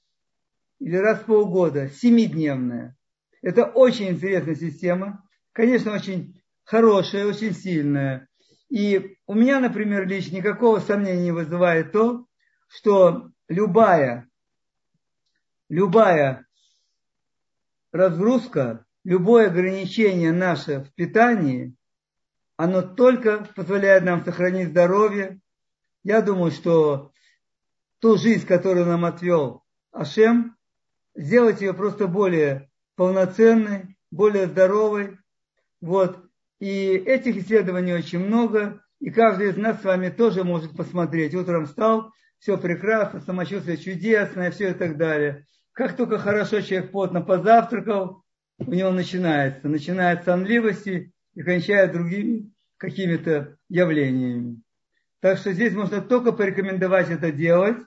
[0.80, 2.96] или раз в полгода, семидневное.
[3.42, 5.24] Это очень интересная система,
[5.54, 8.28] конечно, очень хорошая, очень сильная.
[8.70, 12.26] И у меня, например, лично никакого сомнения не вызывает то,
[12.68, 14.30] что любая,
[15.70, 16.46] любая
[17.92, 21.76] разгрузка, любое ограничение наше в питании,
[22.58, 25.40] оно только позволяет нам сохранить здоровье.
[26.04, 27.14] Я думаю, что
[28.00, 30.58] ту жизнь, которую нам отвел Ашем,
[31.16, 35.18] сделать ее просто более полноценной, более здоровой.
[35.80, 36.20] Вот.
[36.60, 41.36] И этих исследований очень много, и каждый из нас с вами тоже может посмотреть.
[41.36, 45.46] Утром встал, все прекрасно, самочувствие чудесное, все и так далее.
[45.72, 48.24] Как только хорошо человек плотно позавтракал,
[48.58, 54.62] у него начинается, начинает сонливости и кончает другими какими-то явлениями.
[55.20, 57.78] Так что здесь можно только порекомендовать это делать.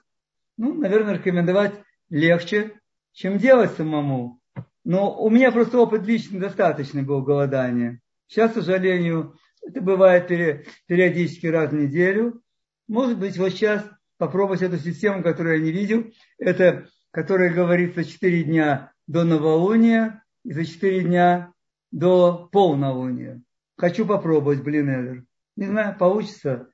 [0.57, 1.73] Ну, наверное, рекомендовать
[2.09, 2.79] легче,
[3.11, 4.40] чем делать самому.
[4.83, 7.99] Но у меня просто опыт личный достаточный был голодания.
[8.27, 12.41] Сейчас, к сожалению, это бывает периодически раз в неделю.
[12.87, 16.11] Может быть, вот сейчас попробовать эту систему, которую я не видел.
[16.39, 21.53] Это, которая говорится 4 дня до новолуния и за 4 дня
[21.91, 23.41] до полнолуния.
[23.77, 25.23] Хочу попробовать, блин, Эвер.
[25.55, 26.69] Не знаю, получится.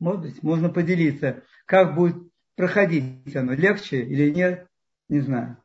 [0.00, 2.16] Может быть, можно поделиться, как будет
[2.56, 4.66] проходить оно, легче или нет,
[5.08, 5.56] не знаю.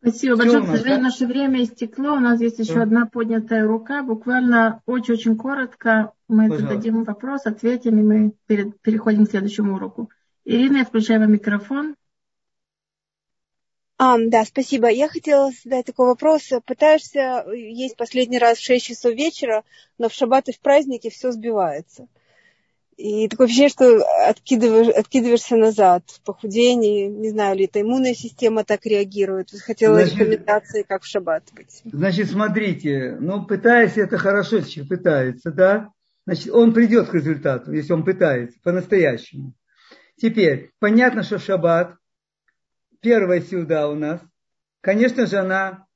[0.00, 0.62] Спасибо большое.
[0.62, 2.12] К сожалению, наше время истекло.
[2.12, 4.02] У нас есть еще одна поднятая рука.
[4.02, 6.68] Буквально очень-очень коротко мы Пожалуйста.
[6.68, 8.32] зададим вопрос, ответим, и мы
[8.82, 10.10] переходим к следующему уроку.
[10.44, 11.96] Ирина, я включаю вам микрофон.
[14.00, 14.88] А, да, спасибо.
[14.88, 16.48] Я хотела задать такой вопрос.
[16.64, 19.64] Пытаешься есть последний раз в 6 часов вечера,
[19.98, 22.06] но в шаббат и в праздники все сбивается.
[22.98, 27.06] И такое ощущение, что откидываешь, откидываешься назад в похудении.
[27.06, 29.50] Не знаю, ли это иммунная система так реагирует.
[29.52, 31.80] Хотела значит, рекомендации, как в шаббат быть.
[31.84, 35.92] Значит, смотрите, ну, пытаясь, это хорошо, человек пытается, да?
[36.26, 39.54] Значит, он придет к результату, если он пытается, по-настоящему.
[40.16, 41.94] Теперь, понятно, что шаббат,
[43.00, 44.20] первая сюда у нас,
[44.80, 45.86] конечно же, она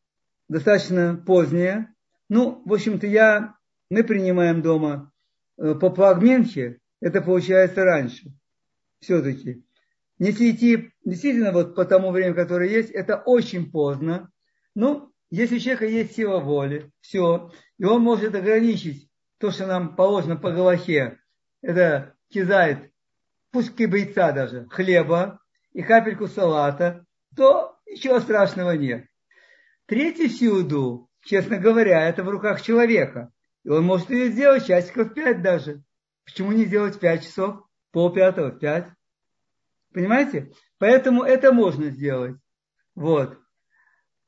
[0.48, 1.92] достаточно поздняя.
[2.28, 3.56] Ну, в общем-то, я,
[3.90, 5.10] мы принимаем дома
[5.58, 8.32] э, по флагменте, это получается раньше.
[9.00, 9.64] Все-таки.
[10.18, 14.30] Если идти действительно вот по тому времени, которое есть, это очень поздно.
[14.76, 19.96] Ну, если у человека есть сила воли, все, и он может ограничить то, что нам
[19.96, 21.18] положено по Галахе,
[21.60, 22.92] это кизает,
[23.50, 25.40] пусть кибайца даже, хлеба
[25.72, 27.04] и капельку салата,
[27.36, 29.06] то ничего страшного нет.
[29.86, 33.32] Третий сиуду, честно говоря, это в руках человека.
[33.64, 35.82] И он может ее сделать часиков пять даже.
[36.24, 37.66] Почему не сделать 5 часов?
[37.90, 38.88] Пол пятого, 5.
[39.92, 40.52] Понимаете?
[40.78, 42.36] Поэтому это можно сделать.
[42.94, 43.38] Вот.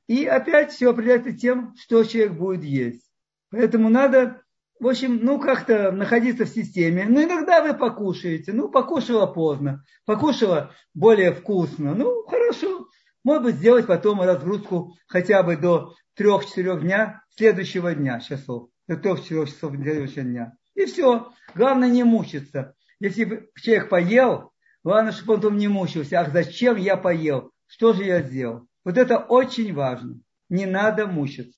[0.07, 3.11] И опять все определяется тем, что человек будет есть.
[3.51, 4.42] Поэтому надо,
[4.78, 7.07] в общем, ну как-то находиться в системе.
[7.09, 8.53] Ну иногда вы покушаете.
[8.53, 9.82] Ну покушала поздно.
[10.05, 11.95] Покушала более вкусно.
[11.95, 12.86] Ну хорошо.
[13.22, 18.68] Может быть сделать потом разгрузку хотя бы до 3-4 дня следующего дня часов.
[18.86, 20.53] До 3-4 часов следующего дня.
[20.75, 21.33] И все.
[21.55, 22.75] Главное не мучиться.
[23.01, 24.53] Если человек поел,
[24.83, 26.20] главное, чтобы он там не мучился.
[26.20, 27.53] Ах, зачем я поел?
[27.66, 28.66] Что же я сделал?
[28.85, 30.20] Вот это очень важно.
[30.49, 31.53] Не надо мучиться.